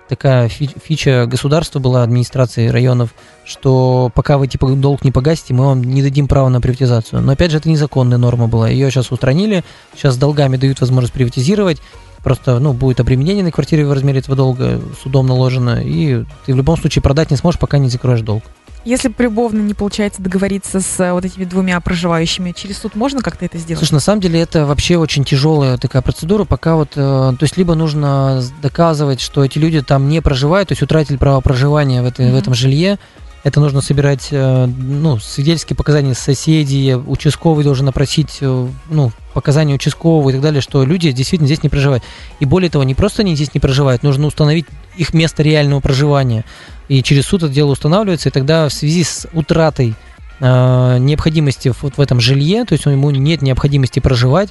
такая 0.09 0.49
фи- 0.49 0.71
фича 0.83 1.27
государства 1.27 1.79
была, 1.79 2.03
администрации 2.03 2.69
районов, 2.69 3.15
что 3.45 4.11
пока 4.15 4.39
вы, 4.39 4.47
типа, 4.47 4.69
долг 4.71 5.05
не 5.05 5.13
погасите, 5.13 5.55
мы 5.55 5.67
вам 5.67 5.83
не 5.83 6.03
дадим 6.03 6.29
права 6.29 6.49
на 6.49 6.61
приватизацию. 6.61 7.23
Но, 7.23 7.33
опять 7.33 7.51
же, 7.51 7.59
это 7.59 7.69
незаконная 7.69 8.19
норма 8.19 8.49
была. 8.49 8.69
Ее 8.69 8.91
сейчас 8.91 9.11
устранили, 9.11 9.65
сейчас 9.95 10.17
долгами 10.17 10.57
дают 10.57 10.81
возможность 10.81 11.15
приватизировать, 11.15 11.81
просто, 12.23 12.59
ну, 12.59 12.73
будет 12.73 13.01
обременение 13.01 13.45
на 13.45 13.53
квартире 13.53 13.87
в 13.87 13.93
размере 13.93 14.19
этого 14.21 14.37
долга 14.37 14.81
судом 15.03 15.27
наложено, 15.27 15.81
и 15.83 16.25
ты 16.45 16.53
в 16.53 16.57
любом 16.57 16.77
случае 16.77 17.03
продать 17.03 17.31
не 17.31 17.37
сможешь, 17.37 17.61
пока 17.61 17.79
не 17.79 17.89
закроешь 17.89 18.23
долг. 18.23 18.43
Если 18.87 19.13
любовно 19.19 19.63
не 19.63 19.75
получается 19.75 20.23
договориться 20.23 20.81
с 20.81 21.01
э, 21.01 21.13
вот 21.13 21.25
этими 21.25 21.43
двумя 21.45 21.81
проживающими, 21.81 22.53
через 22.53 22.79
суд 22.79 22.95
можно 22.95 23.21
как-то 23.21 23.45
это 23.45 23.59
сделать? 23.59 23.81
Слушай, 23.81 23.95
на 23.95 24.01
самом 24.01 24.21
деле 24.21 24.41
это 24.41 24.65
вообще 24.65 24.97
очень 24.97 25.25
тяжелая 25.25 25.77
такая 25.77 26.03
процедура, 26.03 26.45
пока 26.45 26.77
вот, 26.77 26.91
э, 26.95 26.95
то 26.95 27.43
есть 27.43 27.57
либо 27.57 27.75
нужно 27.75 28.41
доказывать, 28.63 29.21
что 29.21 29.45
эти 29.45 29.59
люди 29.59 29.83
там 29.83 30.09
не 30.09 30.23
проживают, 30.23 30.69
то 30.69 30.73
есть 30.73 30.83
утратили 30.83 31.17
право 31.17 31.41
проживания 31.41 32.01
в, 32.01 32.07
этой, 32.07 32.27
в 32.27 32.29
Мгм. 32.29 32.39
этом 32.39 32.55
жилье, 32.55 33.01
это 33.43 33.59
нужно 33.59 33.81
собирать, 33.81 34.29
э, 34.31 34.67
ну, 34.67 35.19
свидетельские 35.19 35.77
показания 35.77 36.15
соседей, 36.15 36.95
участковый 36.95 37.65
должен 37.65 37.89
опросить, 37.89 38.39
ну, 38.41 39.11
показания 39.35 39.75
участкового 39.75 40.31
и 40.31 40.33
так 40.35 40.43
далее, 40.43 40.61
что 40.61 40.85
люди 40.85 41.11
действительно 41.11 41.49
здесь 41.49 41.65
не 41.65 41.69
проживают. 41.69 42.05
И 42.39 42.45
более 42.45 42.71
того, 42.71 42.85
не 42.85 42.95
просто 42.95 43.23
они 43.23 43.35
здесь 43.35 43.53
не 43.53 43.59
проживают, 43.59 44.05
нужно 44.05 44.29
установить 44.29 44.67
их 44.97 45.13
место 45.13 45.43
реального 45.43 45.81
проживания. 45.81 46.45
И 46.89 47.03
через 47.03 47.27
суд 47.27 47.43
это 47.43 47.53
дело 47.53 47.73
устанавливается, 47.73 48.29
и 48.29 48.33
тогда 48.33 48.69
в 48.69 48.73
связи 48.73 49.03
с 49.03 49.27
утратой 49.33 49.95
э, 50.41 50.99
необходимости 50.99 51.73
вот 51.81 51.97
в 51.97 52.01
этом 52.01 52.21
жилье, 52.21 52.65
то 52.65 52.75
есть 52.75 52.87
ему 52.87 53.11
нет 53.11 53.43
необходимости 53.43 53.99
проживать, 54.01 54.51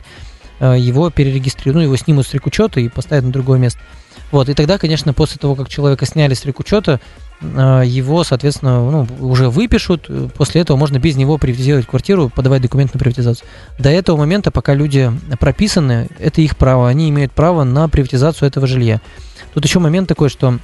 э, 0.60 0.76
его 0.78 1.10
перерегистрируют, 1.10 1.76
ну, 1.76 1.82
его 1.84 1.96
снимут 1.96 2.28
с 2.28 2.34
рекучета 2.34 2.80
и 2.80 2.90
поставят 2.90 3.26
на 3.26 3.32
другое 3.32 3.60
место. 3.60 3.80
Вот, 4.32 4.50
и 4.50 4.54
тогда, 4.54 4.78
конечно, 4.78 5.14
после 5.14 5.38
того, 5.40 5.56
как 5.56 5.70
человека 5.70 6.06
сняли 6.06 6.34
с 6.34 6.44
рекучета, 6.46 7.00
э, 7.42 7.84
его, 7.86 8.24
соответственно, 8.26 8.90
ну, 8.90 9.08
уже 9.20 9.50
выпишут, 9.50 10.08
э, 10.10 10.28
после 10.36 10.62
этого 10.62 10.76
можно 10.76 11.00
без 11.00 11.16
него 11.16 11.38
приватизировать 11.38 11.86
квартиру, 11.86 12.30
подавать 12.30 12.62
документ 12.62 12.94
на 12.94 13.00
приватизацию. 13.00 13.48
До 13.80 13.90
этого 13.90 14.18
момента, 14.18 14.52
пока 14.52 14.74
люди 14.74 15.10
прописаны, 15.40 16.10
это 16.20 16.42
их 16.42 16.58
право, 16.58 16.90
они 16.90 17.10
имеют 17.10 17.32
право 17.32 17.64
на 17.64 17.88
приватизацию 17.88 18.48
этого 18.48 18.68
жилья. 18.68 19.00
Тут 19.54 19.64
еще 19.64 19.80
момент 19.80 20.10
такой, 20.10 20.28
что 20.28 20.60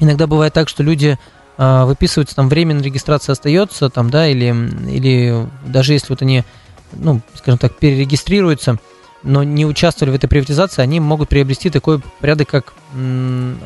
иногда 0.00 0.26
бывает 0.26 0.52
так, 0.52 0.68
что 0.68 0.82
люди 0.82 1.18
а, 1.58 1.86
выписываются, 1.86 2.36
там 2.36 2.48
временная 2.48 2.82
регистрация 2.82 3.32
остается, 3.32 3.88
там, 3.88 4.10
да, 4.10 4.26
или, 4.28 4.54
или 4.90 5.48
даже 5.64 5.94
если 5.94 6.08
вот 6.10 6.22
они, 6.22 6.44
ну, 6.92 7.20
скажем 7.34 7.58
так, 7.58 7.76
перерегистрируются, 7.76 8.78
но 9.22 9.42
не 9.42 9.64
участвовали 9.64 10.12
в 10.12 10.16
этой 10.16 10.28
приватизации, 10.28 10.82
они 10.82 11.00
могут 11.00 11.28
приобрести 11.28 11.70
такой 11.70 12.00
порядок, 12.20 12.48
как, 12.48 12.74
там, 12.92 13.58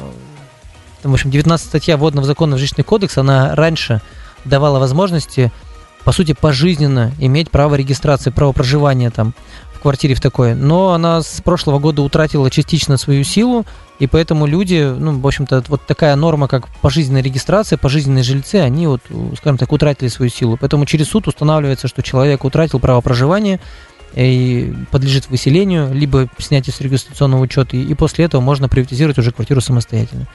в 1.02 1.12
общем, 1.12 1.30
19 1.30 1.66
статья 1.66 1.96
Водного 1.96 2.26
закона 2.26 2.56
в 2.56 2.58
жилищный 2.58 2.84
кодекс, 2.84 3.18
она 3.18 3.54
раньше 3.56 4.00
давала 4.44 4.78
возможности, 4.78 5.52
по 6.04 6.12
сути, 6.12 6.32
пожизненно 6.32 7.12
иметь 7.18 7.50
право 7.50 7.74
регистрации, 7.74 8.30
право 8.30 8.52
проживания 8.52 9.10
там 9.10 9.34
в 9.74 9.80
квартире 9.80 10.14
в 10.14 10.20
такой. 10.20 10.54
Но 10.54 10.92
она 10.92 11.22
с 11.22 11.42
прошлого 11.42 11.78
года 11.78 12.02
утратила 12.02 12.50
частично 12.50 12.96
свою 12.96 13.24
силу, 13.24 13.66
и 14.00 14.06
поэтому 14.06 14.46
люди, 14.46 14.82
ну, 14.98 15.20
в 15.20 15.26
общем-то, 15.26 15.62
вот 15.68 15.86
такая 15.86 16.16
норма, 16.16 16.48
как 16.48 16.68
пожизненная 16.80 17.22
регистрация, 17.22 17.76
пожизненные 17.76 18.24
жильцы, 18.24 18.56
они 18.56 18.86
вот, 18.86 19.02
скажем 19.36 19.58
так, 19.58 19.70
утратили 19.70 20.08
свою 20.08 20.30
силу. 20.30 20.56
Поэтому 20.58 20.86
через 20.86 21.08
суд 21.08 21.28
устанавливается, 21.28 21.86
что 21.86 22.02
человек 22.02 22.44
утратил 22.44 22.80
право 22.80 23.02
проживания 23.02 23.60
и 24.14 24.74
подлежит 24.90 25.28
выселению, 25.28 25.92
либо 25.92 26.28
снятию 26.38 26.74
с 26.74 26.80
регистрационного 26.80 27.42
учета, 27.42 27.76
и, 27.76 27.82
и 27.82 27.94
после 27.94 28.24
этого 28.24 28.40
можно 28.40 28.70
приватизировать 28.70 29.18
уже 29.18 29.32
квартиру 29.32 29.60
самостоятельно. 29.60 30.26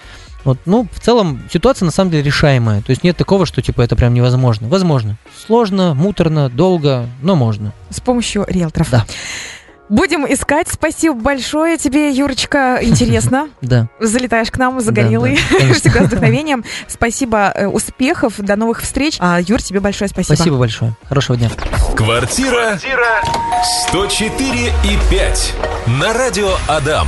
Вот, 0.44 0.60
ну, 0.68 0.88
в 0.94 1.00
целом 1.00 1.42
ситуация 1.52 1.88
на 1.88 1.92
самом 1.92 2.12
деле 2.12 2.22
решаемая. 2.22 2.84
То 2.84 2.92
есть 2.92 3.04
нет 3.04 3.18
такого, 3.18 3.48
что 3.48 3.64
типа 3.64 3.82
это 3.82 3.96
прям 3.96 4.14
невозможно. 4.14 4.68
Возможно. 4.68 5.18
Сложно, 5.48 5.96
муторно, 5.96 6.50
долго, 6.50 7.08
но 7.24 7.36
можно. 7.36 7.74
С 7.90 8.00
помощью 8.00 8.46
риэлторов. 8.48 8.92
Да. 8.92 9.06
Будем 9.90 10.26
искать. 10.32 10.68
Спасибо 10.70 11.16
большое 11.16 11.78
тебе, 11.78 12.10
Юрочка. 12.12 12.80
Интересно. 12.82 13.50
Да. 13.62 13.88
Залетаешь 14.00 14.52
к 14.52 14.58
нам 14.58 14.80
загорелый, 14.80 15.36
Да, 15.36 15.42
да, 15.52 15.58
конечно. 15.60 15.80
всегда 15.82 16.04
с 16.04 16.08
вдохновением. 16.08 16.64
Спасибо, 16.88 17.52
э, 17.56 17.68
успехов, 17.68 18.34
до 18.38 18.56
новых 18.56 18.82
встреч. 18.82 19.18
А, 19.20 19.40
Юр, 19.42 19.62
тебе 19.62 19.80
большое 19.80 20.08
спасибо. 20.10 20.36
Спасибо 20.36 20.58
большое. 20.58 20.94
Хорошего 21.08 21.38
дня. 21.38 21.50
Квартира 21.96 22.78
104 23.90 24.68
и 24.84 25.00
5 25.10 25.54
на 26.00 26.14
радио 26.14 26.52
Адам. 26.68 27.08